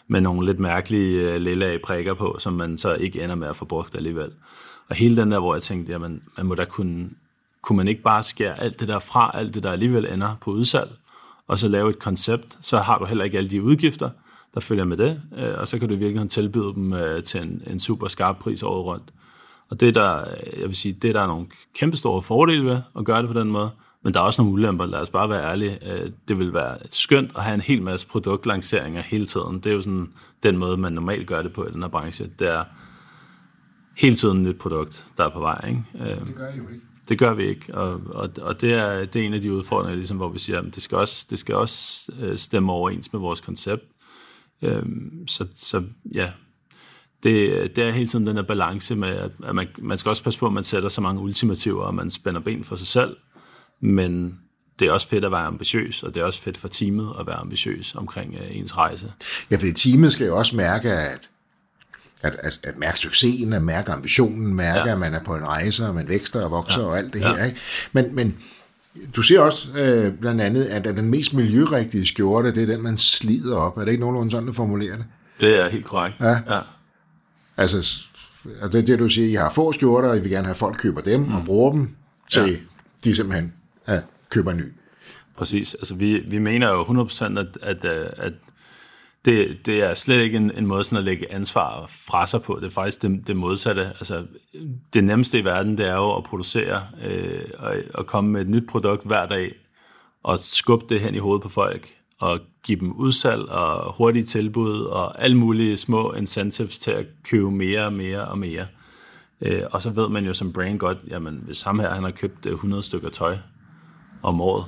[0.09, 3.49] med nogle lidt mærkelige øh, lilla lille prikker på, som man så ikke ender med
[3.49, 4.31] at få brugt alligevel.
[4.89, 7.11] Og hele den der, hvor jeg tænkte, jamen, man må da kunne,
[7.63, 10.51] kunne man ikke bare skære alt det der fra, alt det der alligevel ender på
[10.51, 10.91] udsalg,
[11.49, 14.11] og så lave et koncept, så har du heller ikke alle de udgifter,
[14.55, 17.63] der følger med det, øh, og så kan du virkelig tilbyde dem øh, til en,
[17.67, 19.13] en super skarp pris året rundt.
[19.71, 20.25] Og det der,
[20.59, 23.41] jeg vil sige, det der er nogle kæmpe store fordele ved at gøre det på
[23.41, 23.71] den måde,
[24.03, 25.93] men der er også nogle ulemper, lad os bare være ærlige.
[25.93, 29.61] Øh, det vil være skønt at have en hel masse produktlanceringer hele tiden.
[29.61, 30.09] Det er jo sådan
[30.43, 32.31] den måde, man normalt gør det på i den her branche.
[32.39, 32.65] Det er
[33.97, 35.69] hele tiden et nyt produkt, der er på vej.
[35.69, 35.85] Ikke?
[36.01, 36.81] Øh, det gør I jo ikke.
[37.09, 39.97] Det gør vi ikke, og, og, og det, er, det er en af de udfordringer,
[39.97, 43.21] ligesom, hvor vi siger, at det skal også, det skal også øh, stemme overens med
[43.21, 43.85] vores koncept.
[45.27, 45.83] Så, så
[46.15, 46.31] ja,
[47.23, 50.39] det, det er hele tiden den her balance med, at man, man skal også passe
[50.39, 53.17] på, at man sætter så mange ultimativer, og man spænder ben for sig selv,
[53.81, 54.39] men
[54.79, 57.27] det er også fedt at være ambitiøs, og det er også fedt for teamet at
[57.27, 59.13] være ambitiøs omkring uh, ens rejse.
[59.51, 61.31] Ja, for teamet skal jo også mærke, at,
[62.23, 64.93] at, at, at mærke succesen, at mærke ambitionen, mærke, ja.
[64.93, 66.87] at man er på en rejse, og man vækster og vokser ja.
[66.87, 67.37] og alt det ja.
[67.37, 67.45] her.
[67.45, 67.59] Ikke?
[67.93, 68.39] Men, men
[69.17, 72.99] du siger også øh, blandt andet, at den mest miljørigtige skjorte, det er den, man
[72.99, 73.77] slider op.
[73.77, 75.07] Er det ikke nogenlunde sådan, du formulerer det?
[75.41, 76.21] Det er helt korrekt.
[76.21, 76.55] Ja.
[76.55, 76.61] ja.
[77.57, 78.05] Altså,
[78.45, 80.57] det er det, du siger, I har få skjorter, og I vil gerne have, at
[80.57, 81.35] folk køber dem mm.
[81.35, 81.97] og bruger dem
[82.31, 82.57] til, ja.
[83.05, 83.53] de simpelthen
[83.89, 84.73] ja, køber ny.
[85.37, 85.75] Præcis.
[85.75, 87.85] Altså, vi, vi mener jo 100% at, at,
[88.17, 88.33] at
[89.25, 92.59] det, det er slet ikke en, en måde sådan at lægge ansvar fra sig på.
[92.61, 93.87] Det er faktisk det, det modsatte.
[93.87, 94.27] Altså,
[94.95, 98.49] det nemmeste i verden, det er jo at producere øh, og, og komme med et
[98.49, 99.55] nyt produkt hver dag
[100.23, 104.81] og skubbe det hen i hovedet på folk og give dem udsalg og hurtige tilbud
[104.81, 108.67] og alle mulige små incentives til at købe mere og mere og mere.
[109.41, 112.11] Øh, og så ved man jo som brand godt, jamen hvis ham her han har
[112.11, 113.37] købt øh, 100 stykker tøj
[114.23, 114.65] om året,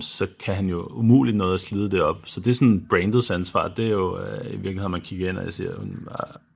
[0.00, 2.20] så kan han jo umuligt noget at slide det op.
[2.24, 3.68] Så det er sådan brandets ansvar.
[3.68, 5.72] Det er jo øh, i virkeligheden, man kigger ind og siger,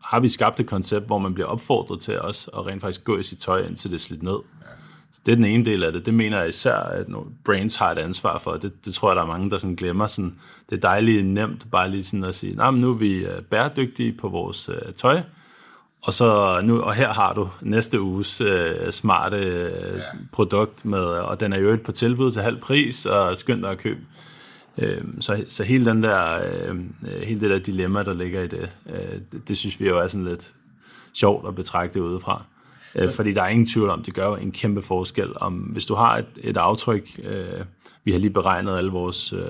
[0.03, 3.19] har vi skabt et koncept, hvor man bliver opfordret til os at rent faktisk gå
[3.19, 4.39] i sit tøj, indtil det er slidt ned.
[5.13, 6.07] Så det er den ene del af det.
[6.07, 7.07] Det mener jeg især, at
[7.45, 8.53] brands har et ansvar for.
[8.53, 10.07] Det, det tror jeg, der er mange, der sådan glemmer.
[10.07, 10.35] Sådan,
[10.71, 14.13] det er dejligt nemt bare lige sådan at sige, nah, nu er vi øh, bæredygtige
[14.13, 15.21] på vores tøj,
[16.05, 20.03] og så nu, og her har du næste uges uh, smarte uh, ja.
[20.33, 24.01] produkt, med, og den er jo på tilbud til halv pris, og skønt at købe.
[24.77, 24.87] Uh,
[25.21, 26.41] så, så hele, den der,
[26.71, 26.79] uh,
[27.23, 28.95] hele det der dilemma, der ligger i det, uh,
[29.33, 30.55] det, det synes vi jo er sådan lidt
[31.15, 32.45] sjovt at betragte udefra.
[33.03, 35.33] Uh, fordi der er ingen tvivl om, det gør en kæmpe forskel.
[35.37, 37.65] Om, hvis du har et, et aftryk, uh,
[38.05, 39.41] vi har lige beregnet alle vores, uh,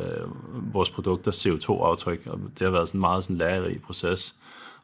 [0.74, 4.34] vores produkter CO2-aftryk, og det har været sådan en meget sådan lærerig proces.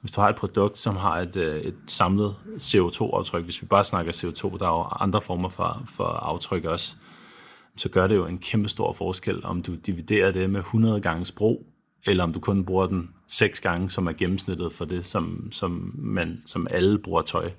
[0.01, 3.85] Hvis du har et produkt, som har et, øh, et samlet CO2-aftryk, hvis vi bare
[3.85, 6.97] snakker CO2, der er jo andre former for, for aftryk også,
[7.77, 11.25] så gør det jo en kæmpe stor forskel, om du dividerer det med 100 gange
[11.25, 11.63] sprog,
[12.07, 15.95] eller om du kun bruger den 6 gange, som er gennemsnittet for det, som, som,
[15.99, 17.51] man, som alle bruger tøj.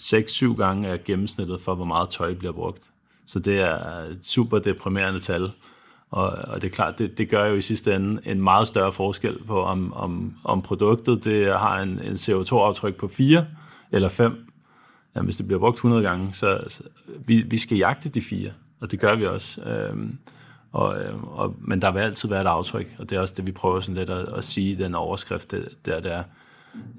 [0.00, 2.82] 6-7 gange er gennemsnittet for, hvor meget tøj bliver brugt.
[3.26, 5.50] Så det er et super deprimerende tal.
[6.12, 8.92] Og, og det er klart, det, det gør jo i sidste ende en meget større
[8.92, 13.46] forskel på, om, om, om produktet det har en, en CO2-aftryk på 4
[13.92, 14.48] eller 5.
[15.16, 16.82] Jamen, hvis det bliver brugt 100 gange, så, så
[17.26, 18.50] vi, vi skal jagte de fire,
[18.80, 19.62] og det gør vi også.
[19.62, 20.18] Øhm,
[20.72, 23.46] og, øhm, og, men der vil altid være et aftryk, og det er også det,
[23.46, 26.22] vi prøver sådan lidt at, at sige i den overskrift, det, der, der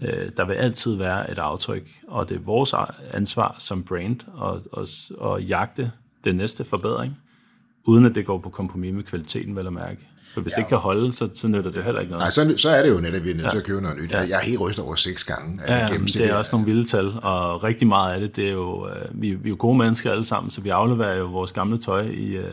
[0.02, 2.74] øh, der vil altid være et aftryk, og det er vores
[3.12, 5.92] ansvar som brand at, at, at jagte
[6.24, 7.18] den næste forbedring,
[7.86, 10.08] uden at det går på kompromis med kvaliteten, vel at mærke.
[10.34, 10.56] For hvis ja.
[10.56, 12.22] det ikke kan holde, så, så nytter det heller ikke noget.
[12.22, 13.98] Nej, så, så er det jo netop, at vi er nødt til at købe noget
[14.02, 14.12] nyt.
[14.12, 14.20] Ja.
[14.20, 15.60] Jeg er helt rystet over seks gange.
[15.68, 18.52] Ja, ja det er også nogle vilde tal, og rigtig meget af det, det er
[18.52, 21.52] jo, øh, vi, vi er jo gode mennesker alle sammen, så vi afleverer jo vores
[21.52, 22.46] gamle tøj i, øh,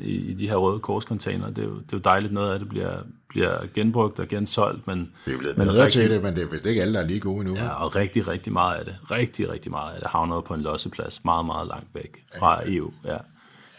[0.00, 1.50] i, i de her røde korscontainer.
[1.50, 2.92] Det er, jo, det er jo dejligt, noget af det bliver,
[3.28, 5.10] bliver genbrugt og gensolgt, men...
[5.26, 7.00] Vi er blevet men bedre rigtig, til det, men det er vist ikke alle, der
[7.00, 7.54] er lige gode endnu.
[7.54, 10.60] Ja, og rigtig, rigtig meget af det, rigtig, rigtig meget af det havner på en
[10.60, 12.72] losseplads, meget, meget langt væk fra ja.
[12.74, 12.90] EU.
[13.04, 13.16] Ja.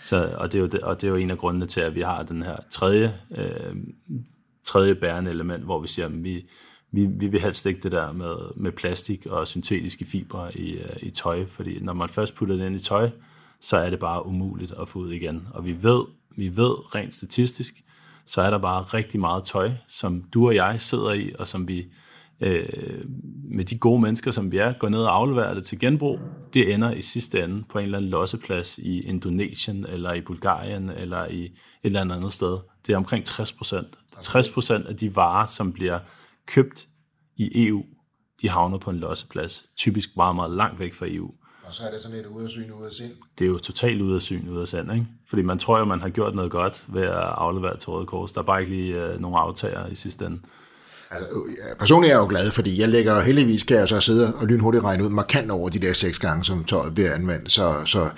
[0.01, 1.95] Så, og, det er jo, det, og det er jo en af grundene til, at
[1.95, 3.75] vi har den her tredje, øh,
[4.63, 6.45] tredje bærende element, hvor vi siger, at vi,
[6.91, 10.95] vi, vi vil helst ikke det der med, med plastik og syntetiske fibre i, øh,
[11.01, 13.09] i tøj, fordi når man først putter det ind i tøj,
[13.61, 15.47] så er det bare umuligt at få ud igen.
[15.53, 16.03] Og vi ved,
[16.35, 17.83] vi ved rent statistisk,
[18.25, 21.67] så er der bare rigtig meget tøj, som du og jeg sidder i, og som
[21.67, 21.85] vi
[22.41, 22.65] øh,
[23.43, 26.19] med de gode mennesker, som vi er, går ned og afleverer det til genbrug,
[26.53, 30.89] det ender i sidste ende på en eller anden losseplads i Indonesien, eller i Bulgarien,
[30.89, 31.51] eller i et
[31.83, 32.57] eller andet, andet sted.
[32.87, 33.87] Det er omkring 60 procent.
[34.21, 35.99] 60 procent af de varer, som bliver
[36.45, 36.87] købt
[37.37, 37.83] i EU,
[38.41, 39.65] de havner på en losseplads.
[39.77, 41.31] Typisk meget, meget langt væk fra EU.
[41.63, 43.11] Og så er det sådan lidt ude af syn, ude af sind.
[43.39, 45.05] Det er jo totalt ude af syn, ude af sind, ikke?
[45.27, 48.31] Fordi man tror jo, man har gjort noget godt ved at aflevere til Røde Kors.
[48.31, 50.39] Der er bare ikke lige øh, nogen aftager i sidste ende.
[51.11, 51.27] Altså,
[51.79, 54.83] personligt er jeg jo glad, fordi jeg lægger heldigvis, kan jeg så sidde og lynhurtigt
[54.83, 57.51] regne ud markant over de der seks gange, som tøjet bliver anvendt.
[57.51, 58.09] Så, så,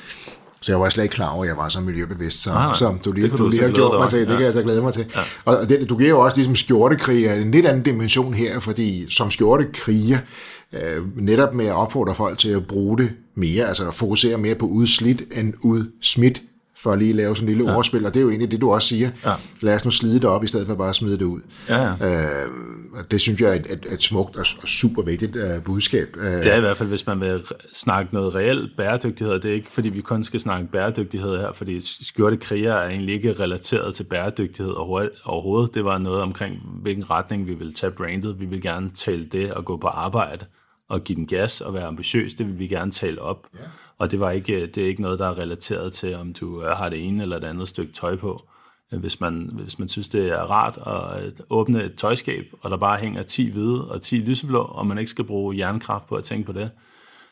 [0.62, 2.76] så jeg var slet ikke klar over, at jeg var så miljøbevidst, så, nej, nej.
[2.76, 4.20] som du lige, du, du lige har gjort mig til.
[4.20, 4.36] Det ja.
[4.36, 5.06] kan jeg så glæde mig til.
[5.16, 5.22] Ja.
[5.46, 9.32] Og det, du giver jo også ligesom skjortekriger en lidt anden dimension her, fordi som
[9.32, 10.18] skjortekriger,
[10.74, 14.56] øh, netop med at opfordre folk til at bruge det mere, altså at fokusere mere
[14.56, 16.42] på udslidt end udsmidt
[16.84, 17.78] for at lige lave sådan en lille ja.
[17.78, 19.10] ordspil, og det er jo egentlig det, du også siger.
[19.26, 19.34] Ja.
[19.62, 21.42] Lad os nu slide det op, i stedet for bare at smide det ud.
[21.70, 22.44] Ja, ja.
[22.46, 22.50] Øh,
[23.12, 26.08] det synes jeg er et, et, et smukt og super vigtigt uh, budskab.
[26.18, 29.40] Uh, det er i hvert fald, hvis man vil snakke noget reelt bæredygtighed.
[29.40, 33.16] Det er ikke, fordi vi kun skal snakke bæredygtighed her, fordi skjorte kriger er egentlig
[33.16, 34.74] ikke relateret til bæredygtighed
[35.26, 35.76] overhovedet.
[35.76, 38.40] Det var noget omkring, hvilken retning vi vil tage brandet.
[38.40, 40.46] Vi vil gerne tale det og gå på arbejde
[40.94, 42.34] og give den gas og være ambitiøs.
[42.34, 43.48] Det vil vi gerne tale op.
[43.56, 43.68] Yeah.
[43.98, 46.78] Og det, var ikke, det er ikke noget, der er relateret til, om du øh,
[46.78, 48.44] har det ene eller det andet stykke tøj på.
[48.94, 52.78] Øh, hvis man, hvis man synes, det er rart at åbne et tøjskab, og der
[52.78, 56.24] bare hænger 10 hvide og 10 lyseblå, og man ikke skal bruge jernkraft på at
[56.24, 56.72] tænke på det,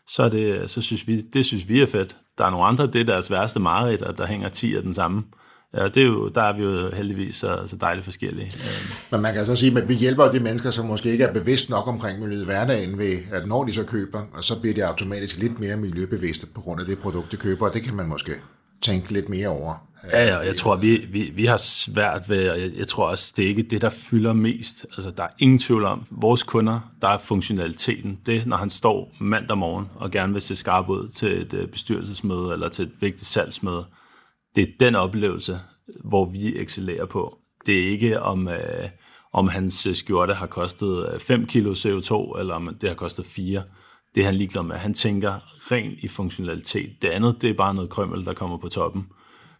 [0.08, 2.18] så, det, så synes vi, det synes vi er fedt.
[2.38, 4.94] Der er nogle andre, det er deres værste mareridt, at der hænger 10 af den
[4.94, 5.24] samme.
[5.78, 8.52] Ja, det er jo, der er vi jo heldigvis så, så dejligt forskellige.
[9.12, 11.70] Men man kan så sige, at vi hjælper de mennesker, som måske ikke er bevidst
[11.70, 14.86] nok omkring miljøet i hverdagen, ved at når de så køber, og så bliver de
[14.86, 18.08] automatisk lidt mere miljøbevidste på grund af det produkt, de køber, og det kan man
[18.08, 18.32] måske
[18.82, 19.88] tænke lidt mere over.
[20.12, 23.34] Ja, ja, jeg tror, vi, vi, vi har svært ved, og jeg, jeg tror også,
[23.38, 24.86] det er ikke det, der fylder mest.
[24.98, 28.20] Altså, der er ingen tvivl om, vores kunder, der er funktionaliteten.
[28.26, 31.68] Det, når han står mandag morgen og gerne vil se skarp ud til et øh,
[31.68, 33.86] bestyrelsesmøde eller til et vigtigt salgsmøde,
[34.56, 35.60] det er den oplevelse,
[36.04, 37.38] hvor vi excellerer på.
[37.66, 38.90] Det er ikke om, øh,
[39.34, 43.26] om hans øh, skjorte har kostet øh, 5 kilo CO2, eller om det har kostet
[43.26, 43.64] 4.
[44.16, 44.76] Det er han ligeglad med.
[44.76, 45.40] Han tænker
[45.72, 47.02] rent i funktionalitet.
[47.02, 49.08] Det andet, det er bare noget krømmel, der kommer på toppen,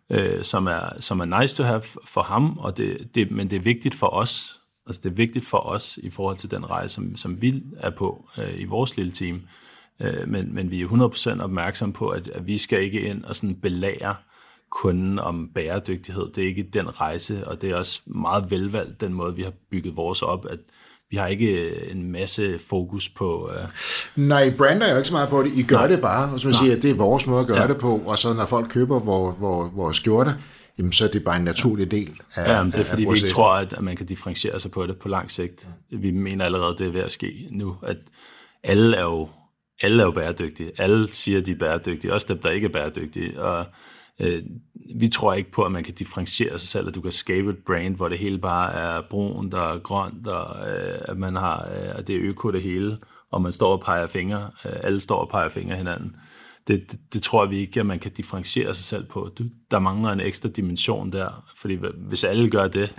[0.10, 3.56] øh, som, er, som er nice to have for ham, og det, det, men det
[3.56, 4.58] er vigtigt for os.
[4.88, 7.90] Altså det er vigtigt for os i forhold til den rejse, som, som vi er
[7.90, 9.42] på øh, i vores lille team.
[10.00, 10.88] Øh, men, men vi er
[11.38, 14.16] 100% opmærksom på, at, at vi skal ikke ind og sådan belære
[14.72, 16.32] kunden om bæredygtighed.
[16.36, 19.54] Det er ikke den rejse, og det er også meget velvalgt, den måde, vi har
[19.72, 20.60] bygget vores op, at
[21.10, 23.50] vi har ikke en masse fokus på...
[23.50, 23.70] Uh...
[24.16, 25.52] Nej, brander er jo ikke så meget på det.
[25.56, 25.88] I gør Nej.
[25.88, 27.68] det bare, og så man siger, at det er vores måde at gøre ja.
[27.68, 30.34] det på, og så når folk køber vores, vores, vores skjorter,
[30.78, 33.30] jamen så er det bare en naturlig del af Ja, det er fordi, vi ikke
[33.30, 35.68] tror, at man kan differentiere sig på det på lang sigt.
[35.90, 37.98] Vi mener allerede, det er ved at ske nu, at
[38.64, 39.30] alle er jo,
[39.82, 40.72] alle er jo bæredygtige.
[40.78, 43.42] Alle siger, de er bæredygtige, også dem, der ikke er bæredygtige.
[43.42, 43.66] Og
[44.22, 44.44] Øh,
[44.96, 47.58] vi tror ikke på, at man kan differentiere sig selv, at du kan skabe et
[47.58, 52.00] brand, hvor det hele bare er brunt og grønt, og øh, at man har, øh,
[52.00, 52.98] at det er øko det hele,
[53.32, 56.16] og man står og peger fingre, øh, alle står og peger fingre hinanden.
[56.68, 59.30] Det, det, det tror vi ikke, at man kan differentiere sig selv på.
[59.38, 62.96] Du, der mangler en ekstra dimension der, fordi hvis alle gør det,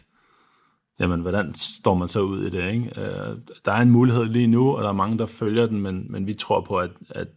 [1.00, 2.72] jamen hvordan står man så ud i det?
[2.72, 3.00] Ikke?
[3.00, 6.06] Øh, der er en mulighed lige nu, og der er mange, der følger den, men,
[6.08, 7.28] men vi tror på, at, at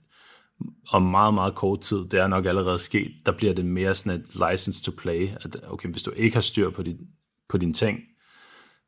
[0.89, 4.19] om meget, meget kort tid, det er nok allerede sket, der bliver det mere sådan
[4.19, 6.97] et license to play, at okay, hvis du ikke har styr på, din,
[7.49, 7.99] på dine ting,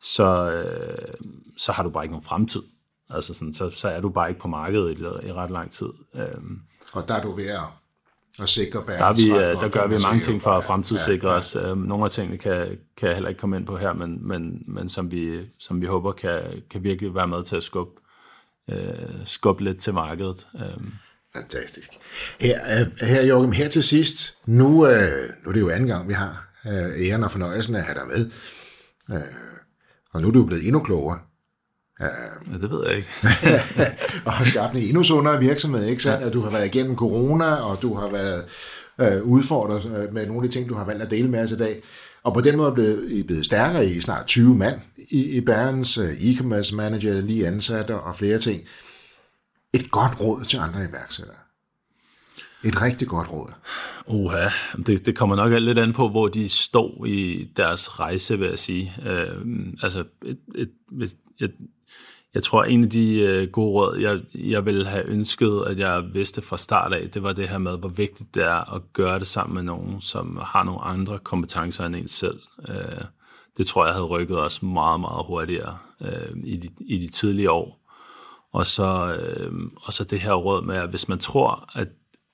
[0.02, 1.14] så, øh,
[1.58, 2.62] så har du bare ikke nogen fremtid.
[3.10, 5.90] Altså sådan, så, så er du bare ikke på markedet i, i ret lang tid.
[6.16, 6.62] Øhm,
[6.94, 7.62] og der er du ved at,
[8.40, 11.34] at sikre der, er vi, øh, der gør vi mange ting for at fremtidssikre ja,
[11.34, 11.40] ja.
[11.40, 11.56] os.
[11.56, 14.64] Øhm, nogle af tingene kan, kan jeg heller ikke komme ind på her, men, men,
[14.68, 18.02] men som, vi, som vi håber kan, kan virkelig være med til at skubbe,
[18.70, 20.48] øh, skubbe lidt til markedet.
[20.56, 20.94] Øhm.
[21.38, 21.90] Fantastisk.
[22.40, 26.08] Her, øh, her Joachim, her til sidst, nu, øh, nu er det jo anden gang,
[26.08, 28.30] vi har øh, æren og fornøjelsen af at have dig med.
[29.12, 29.22] Øh,
[30.14, 31.20] og nu er du blevet endnu klogere.
[32.00, 32.08] Ja,
[32.62, 33.08] det ved jeg ikke.
[34.26, 36.26] og har skabt en endnu sundere virksomhed, ikke sandt?
[36.26, 36.30] Ja.
[36.30, 38.46] Du har været igennem corona, og du har været
[39.02, 41.52] øh, udfordret øh, med nogle af de ting, du har valgt at dele med os
[41.52, 41.84] i dag.
[42.24, 45.42] Og på den måde er blevet, I blevet stærkere i snart 20 mand i, i
[45.42, 48.62] Bærens øh, e-commerce manager, lige ansatte og flere ting.
[49.74, 51.38] Et godt råd til andre iværksættere.
[52.64, 53.54] Et rigtig godt råd.
[54.08, 54.50] Uha,
[54.86, 58.60] det, det kommer nok lidt an på, hvor de står i deres rejse, vil jeg
[58.60, 58.94] sige.
[59.06, 59.46] Øh,
[59.84, 61.54] altså, et, et, et, et,
[62.34, 66.04] jeg tror, en af de øh, gode råd, jeg, jeg ville have ønsket, at jeg
[66.14, 69.20] vidste fra start af, det var det her med, hvor vigtigt det er at gøre
[69.20, 72.40] det sammen med nogen, som har nogle andre kompetencer end en selv.
[72.70, 73.02] Øh,
[73.58, 77.52] det tror jeg havde rykket os meget, meget hurtigere øh, i, de, i de tidlige
[77.52, 77.87] år.
[78.54, 81.88] Og så, øh, og så det her råd med, at hvis man tror, at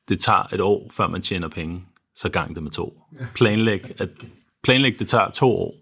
[0.09, 1.85] det tager et år, før man tjener penge,
[2.15, 3.01] så gang det med to.
[3.35, 4.09] Planlæg, at,
[4.63, 5.75] planlæg det tager to år.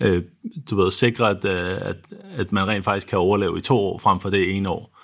[0.00, 0.24] Øh,
[0.70, 1.96] du ved, sikre, at, øh, at,
[2.36, 4.98] at man rent faktisk kan overleve i to år, frem for det ene år.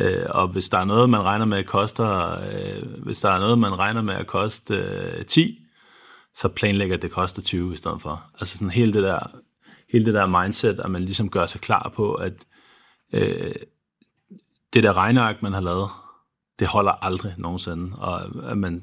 [0.00, 3.38] Øh, og hvis der er noget, man regner med at koster, øh, hvis der er
[3.40, 5.58] noget, man regner med at koste øh, 10,
[6.34, 8.24] så planlægger at det koster 20 i stedet for.
[8.40, 9.18] Altså sådan hele det der,
[9.92, 12.32] hele det der mindset, at man ligesom gør sig klar på, at
[13.12, 13.52] øh,
[14.72, 15.90] det der regneark, man har lavet,
[16.58, 18.82] det holder aldrig nogensinde, og at man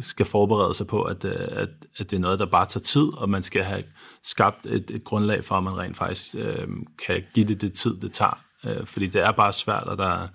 [0.00, 1.68] skal forberede sig på, at, øh, at,
[1.98, 3.82] at det er noget, der bare tager tid, og man skal have
[4.24, 6.68] skabt et, et grundlag for, at man rent faktisk øh,
[7.06, 8.44] kan give det det tid, det tager.
[8.66, 10.28] Øh, fordi det er bare svært, og der,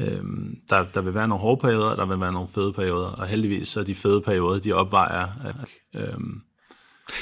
[0.00, 0.24] øh,
[0.70, 3.26] der, der vil være nogle hårde perioder, og der vil være nogle fede perioder, og
[3.26, 5.28] heldigvis så er de fede perioder, de opvejer.
[5.94, 6.18] Øh,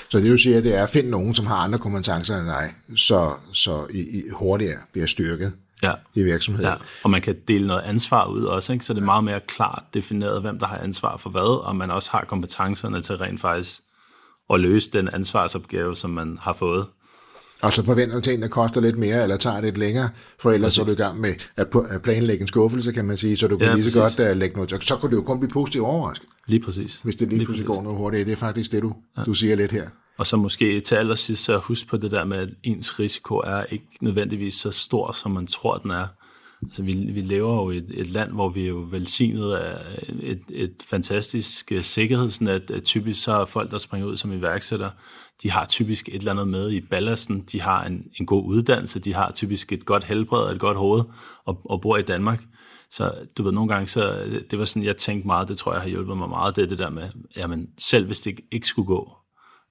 [0.08, 2.46] så det vil sige, at det er at finde nogen, som har andre kompetencer end
[2.46, 5.52] dig, så, så I, I hurtigere bliver styrket
[5.82, 5.92] ja.
[6.14, 6.70] i virksomheden.
[6.70, 6.76] Ja.
[7.04, 8.84] Og man kan dele noget ansvar ud også, ikke?
[8.84, 11.90] så det er meget mere klart defineret, hvem der har ansvar for hvad, og man
[11.90, 13.80] også har kompetencerne til rent faktisk
[14.50, 16.86] at løse den ansvarsopgave, som man har fået.
[17.62, 20.74] Og så forventer ting, der koster lidt mere, eller tager lidt længere, for ellers præcis.
[20.74, 23.56] så er du i gang med at planlægge en skuffelse, kan man sige, så du
[23.58, 24.16] kan ja, lige så præcis.
[24.16, 24.70] godt uh, lægge noget.
[24.70, 26.28] Så, så kunne det jo kun blive positivt overrasket.
[26.46, 27.00] Lige præcis.
[27.04, 28.26] Hvis det lige, lige pludselig går noget hurtigt.
[28.26, 29.22] Det er faktisk det, du, ja.
[29.22, 29.88] du siger lidt her.
[30.18, 33.64] Og så måske til allersidst så husk på det der med, at ens risiko er
[33.64, 36.06] ikke nødvendigvis så stor, som man tror, den er.
[36.62, 39.98] Altså, vi, vi lever jo i et, et land, hvor vi er jo velsignet af
[40.08, 42.70] et, et fantastisk uh, sikkerhedsnet.
[42.70, 44.90] Øh, typisk så er folk, der springer ud som iværksætter,
[45.42, 47.40] de har typisk et eller andet med i ballasten.
[47.52, 50.76] De har en, en god uddannelse, de har typisk et godt helbred og et godt
[50.76, 51.02] hoved,
[51.44, 52.44] og, og bor i Danmark.
[52.90, 55.72] Så du ved, nogle gange, så øh, det var sådan, jeg tænkte meget, det tror
[55.72, 58.66] jeg har hjulpet mig meget, det er det der med, jamen selv hvis det ikke
[58.66, 59.12] skulle gå,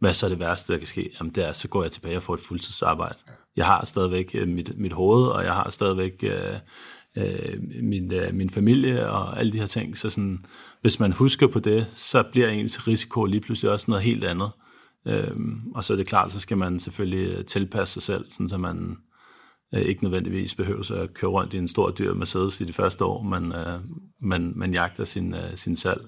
[0.04, 1.10] hvad så er det værste, der kan ske?
[1.20, 3.16] Jamen det er, så går jeg tilbage og får et fuldtidsarbejde.
[3.56, 6.58] Jeg har stadigvæk øh, mit, mit hoved, og jeg har stadigvæk øh,
[7.18, 9.98] øh, min, øh, min familie og alle de her ting.
[9.98, 10.46] Så sådan,
[10.82, 14.50] hvis man husker på det, så bliver ens risiko lige pludselig også noget helt andet.
[15.08, 15.38] Øh,
[15.76, 18.58] og så er det klart, så skal man selvfølgelig øh, tilpasse sig selv, sådan så
[18.58, 18.98] man
[19.74, 23.06] øh, ikke nødvendigvis behøver at køre rundt i en stor dyr Mercedes i de første
[23.06, 23.80] år, men øh,
[24.22, 26.02] man, man jagter sin, øh, sin salg.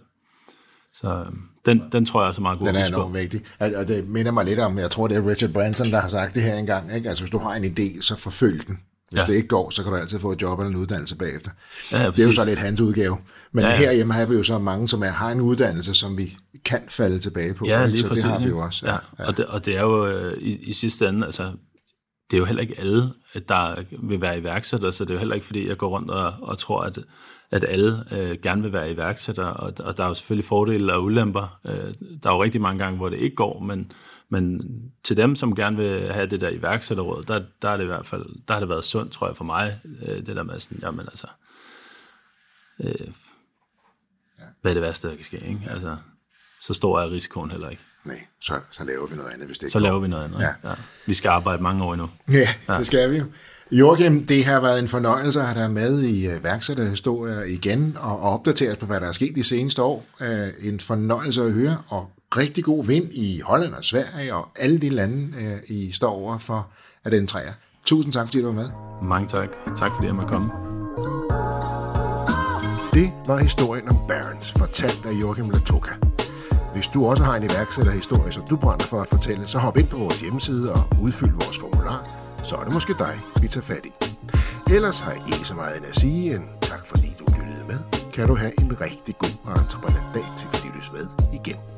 [0.95, 2.67] Så øhm, den, den tror jeg er meget god.
[2.67, 3.41] Den er enormt vigtig.
[3.59, 6.35] Og det minder mig lidt om, jeg tror det er Richard Branson, der har sagt
[6.35, 6.95] det her engang.
[6.95, 7.09] Ikke?
[7.09, 8.79] Altså hvis du har en idé, så forfølg den.
[9.09, 9.25] Hvis ja.
[9.25, 11.51] det ikke går, så kan du altid få et job eller en uddannelse bagefter.
[11.91, 13.17] Ja, ja, det er jo så lidt hans udgave.
[13.51, 13.77] Men ja, ja.
[13.77, 17.19] herhjemme har vi jo så mange, som er, har en uddannelse, som vi kan falde
[17.19, 17.65] tilbage på.
[17.67, 18.23] Ja, lige så præcis.
[18.23, 18.85] det har vi jo også.
[18.85, 18.91] Ja.
[18.91, 18.99] Ja.
[19.19, 19.27] Ja.
[19.27, 21.43] Og, det, og det er jo øh, i, i sidste ende, altså
[22.31, 23.09] det er jo heller ikke alle,
[23.49, 26.33] der vil være iværksætter, så det er jo heller ikke, fordi jeg går rundt og,
[26.41, 26.99] og tror, at
[27.51, 31.03] at alle øh, gerne vil være iværksætter, og, og der er jo selvfølgelig fordele og
[31.03, 31.59] ulemper.
[31.65, 31.93] Øh,
[32.23, 33.91] der er jo rigtig mange gange, hvor det ikke går, men,
[34.29, 34.61] men
[35.03, 38.07] til dem, som gerne vil have det der iværksætterråd, der, der er det i hvert
[38.07, 40.79] fald, der har det været sundt, tror jeg, for mig, øh, det der med sådan,
[40.83, 41.27] jamen altså,
[42.79, 43.07] øh,
[44.61, 45.61] hvad er det værste, der kan ske, ikke?
[45.69, 45.97] Altså,
[46.61, 47.83] så stor er risikoen heller ikke.
[48.05, 49.83] Nej, så, så laver vi noget andet, hvis det ikke Så går.
[49.85, 50.69] laver vi noget andet, ja.
[50.69, 50.75] ja.
[51.05, 52.09] Vi skal arbejde mange år endnu.
[52.31, 52.77] Ja, ja.
[52.77, 53.25] det skal vi jo.
[53.71, 58.19] Joachim, det har været en fornøjelse at have dig med i uh, værksætterhistorier igen og
[58.19, 60.05] opdatere os på, hvad der er sket de seneste år.
[60.21, 64.77] Uh, en fornøjelse at høre, og rigtig god vind i Holland og Sverige og alle
[64.77, 66.67] de lande, uh, I står over for
[67.03, 67.53] at entrere.
[67.85, 68.69] Tusind tak, fordi du var med.
[69.03, 69.49] Mange tak.
[69.77, 70.51] Tak fordi jeg måtte komme.
[72.93, 75.91] Det var historien om Barons, fortalt af Joachim Latoka.
[76.73, 79.87] Hvis du også har en iværksætterhistorie, som du brænder for at fortælle, så hop ind
[79.87, 83.85] på vores hjemmeside og udfyld vores formular så er det måske dig, vi tager fat
[83.85, 83.91] i.
[84.73, 87.79] Ellers har jeg ikke så meget end at sige end tak fordi du lyttede med.
[88.13, 91.74] Kan du have en rigtig god og entreprenant dag til, vi lyttes med igen.